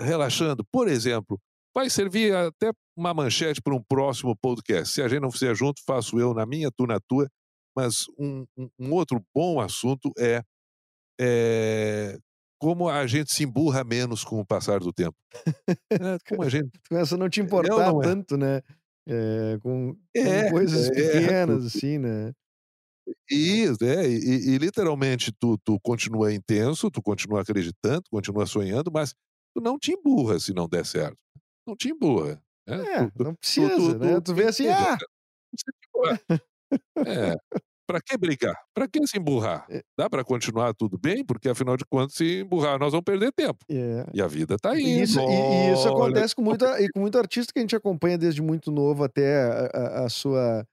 [0.00, 0.64] relaxando.
[0.72, 1.38] Por exemplo,
[1.74, 4.94] vai servir até uma manchete para um próximo podcast.
[4.94, 7.28] Se a gente não fizer junto, faço eu na minha, tu na tua.
[7.76, 8.46] Mas um
[8.78, 10.42] um outro bom assunto é
[11.20, 12.18] eh,
[12.58, 15.16] como a gente se emburra menos com o passar do tempo.
[15.98, 18.10] É, como a gente Tu começa a não te é importar não é?
[18.10, 18.60] tanto, né,
[19.08, 20.90] eh, com com É, coisas
[21.28, 22.32] é, pequenas, tu assim, né.
[23.30, 28.90] Isso, é, e e e literalmente tu tu continua intenso, tu continua acreditando, continua sonhando,
[28.92, 29.14] mas
[29.54, 31.16] tu não te emburra se não der certo.
[31.66, 32.84] Não te emburra, né.
[32.84, 34.96] É, Tu não precisa, tu né, tu tu tu vê assim: "Ah"
[36.04, 36.18] né.
[37.04, 37.34] É.
[37.88, 38.56] Pra que brigar?
[38.74, 39.68] Pra que se emburrar?
[39.68, 39.82] É.
[39.96, 43.64] Dá pra continuar tudo bem, porque afinal de contas se emburrar nós vamos perder tempo.
[43.68, 44.04] É.
[44.12, 47.18] E a vida tá indo, isso e e isso acontece com muito e com muito
[47.18, 50.66] artista que a gente acompanha desde muito novo até a a a sua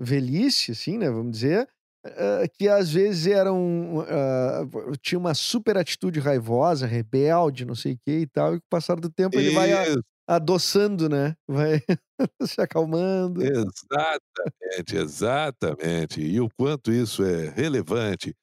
[0.00, 1.68] velhice, assim, né, vamos dizer,
[2.06, 4.68] hã, que às vezes eram, hã,
[5.02, 8.70] tinha uma super atitude raivosa, rebelde, não sei o quê e tal, e com o
[8.70, 10.02] passar do tempo ele vai a Isso.
[10.26, 11.36] Adoçando, né?
[11.48, 11.82] Vai
[12.42, 13.42] se acalmando.
[13.42, 16.20] Exatamente, exatamente.
[16.20, 18.34] E o quanto isso é relevante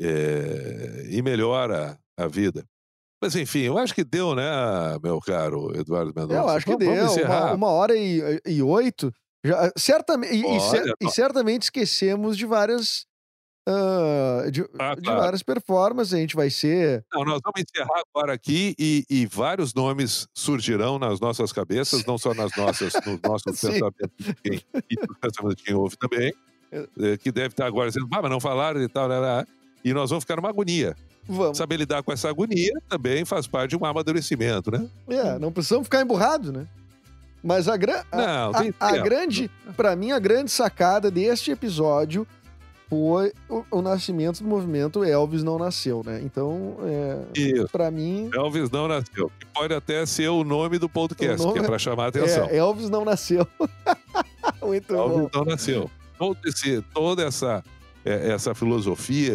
[0.00, 2.64] eh, e melhora a vida.
[3.22, 4.42] Mas enfim, eu acho que deu, né,
[5.02, 6.40] meu caro Eduardo Mendonça?
[6.40, 7.24] Eu acho que Vamos- deu.
[7.26, 9.12] Uma, uma hora e, e oito.
[9.44, 13.06] Já, certamente, e, e e certamente esquecemos de várias.
[13.66, 15.20] Ah, de, Ah, de claro.
[15.20, 16.14] várias performances.
[16.14, 17.04] A gente vai ser.
[17.12, 22.18] Não, nós vamos encerrar agora aqui e, e vários nomes surgirão nas nossas cabeças, não
[22.18, 26.32] só nas nossas, nos nossos pensamentos de quem, e nos pensamentos de quem ouve também,
[26.72, 29.44] eh, que deve estar agora dizendo, ah, mas não falaram e tal, né, né",
[29.84, 30.96] e nós vamos ficar numa agonia.
[31.28, 31.58] Vamos.
[31.58, 34.88] Saber lidar com essa agonia também faz parte de um amadurecimento, né?
[35.08, 36.66] É, não precisamos ficar emburrados, né?
[37.42, 39.04] Mas a, gran, a, Não, a- a tempo.
[39.04, 42.26] grande, pra mim, a grande sacada deste episódio
[42.90, 46.20] foi o, o nascimento do movimento Elvis não nasceu, né?
[46.24, 49.30] Então, é, pra mim, Elvis não nasceu.
[49.38, 52.08] Que pode até ser o nome do podcast, nome que é é- para chamar a
[52.08, 52.46] atenção.
[52.48, 53.46] é, Elvis não nasceu.
[54.62, 55.30] Muito Elvis bom.
[55.32, 55.90] não nasceu.
[56.18, 57.64] Todo esse- toda essa,
[58.04, 59.34] é, essa filosofia,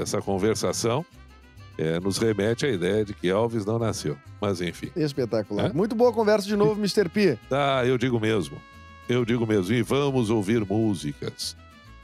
[0.00, 1.04] essa conversação,
[1.76, 4.16] é, nos remete à ideia de que Elvis não nasceu.
[4.40, 4.90] Mas enfim.
[4.96, 5.66] Espetacular.
[5.70, 5.72] É?
[5.72, 7.08] Muito boa conversa de novo, Mr.
[7.08, 7.38] P.
[7.50, 8.56] Ah, eu digo mesmo.
[9.08, 9.74] Eu digo mesmo.
[9.74, 11.56] E vamos ouvir músicas.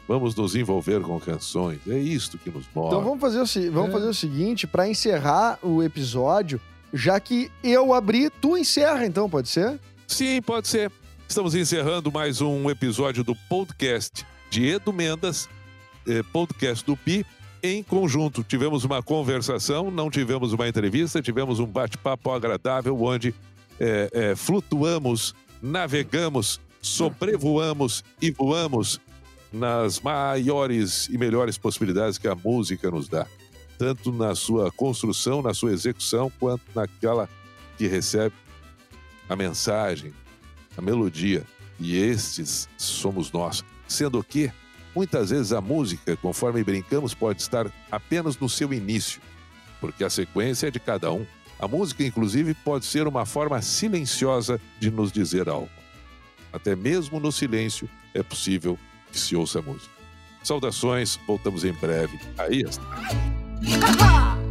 [0.06, 1.78] Vamos nos envolver com canções.
[1.89, 2.89] É isto que nos move.
[2.89, 3.93] Então vamos fazer o, se- vamos É.
[3.93, 6.60] fazer o seguinte, pra encerrar o episódio,
[6.93, 9.81] já que eu abri, tu encerra então, pode ser?
[10.06, 10.93] Sim, pode ser.
[11.26, 15.48] Estamos encerrando mais um episódio do podcast de Edu Mendas,
[16.06, 17.24] eh, podcast do Pi.
[17.62, 23.35] Em conjunto, tivemos uma conversação, não tivemos uma entrevista, tivemos um bate-papo agradável onde
[23.81, 29.01] eh, eh, flutuamos, navegamos, sobrevoamos e voamos
[29.55, 33.24] nas maiores e melhores possibilidades que a música nos dá,
[33.78, 37.28] tanto na sua construção, na sua execução, quanto naquela
[37.78, 38.35] que recebe
[39.28, 40.12] a mensagem,
[40.76, 41.44] a melodia.
[41.78, 43.64] E estes somos nós.
[43.86, 44.52] Sendo que,
[44.94, 49.20] muitas vezes, a música, conforme brincamos, pode estar apenas no seu início,
[49.81, 51.24] porque a sequência é de cada um.
[51.60, 55.70] A música, inclusive, pode ser uma forma silenciosa de nos dizer algo.
[56.52, 58.78] Até mesmo no silêncio é possível
[59.15, 59.95] que se ouça música.
[60.43, 62.19] Saudações, voltamos em breve.
[62.36, 64.43] Aí está.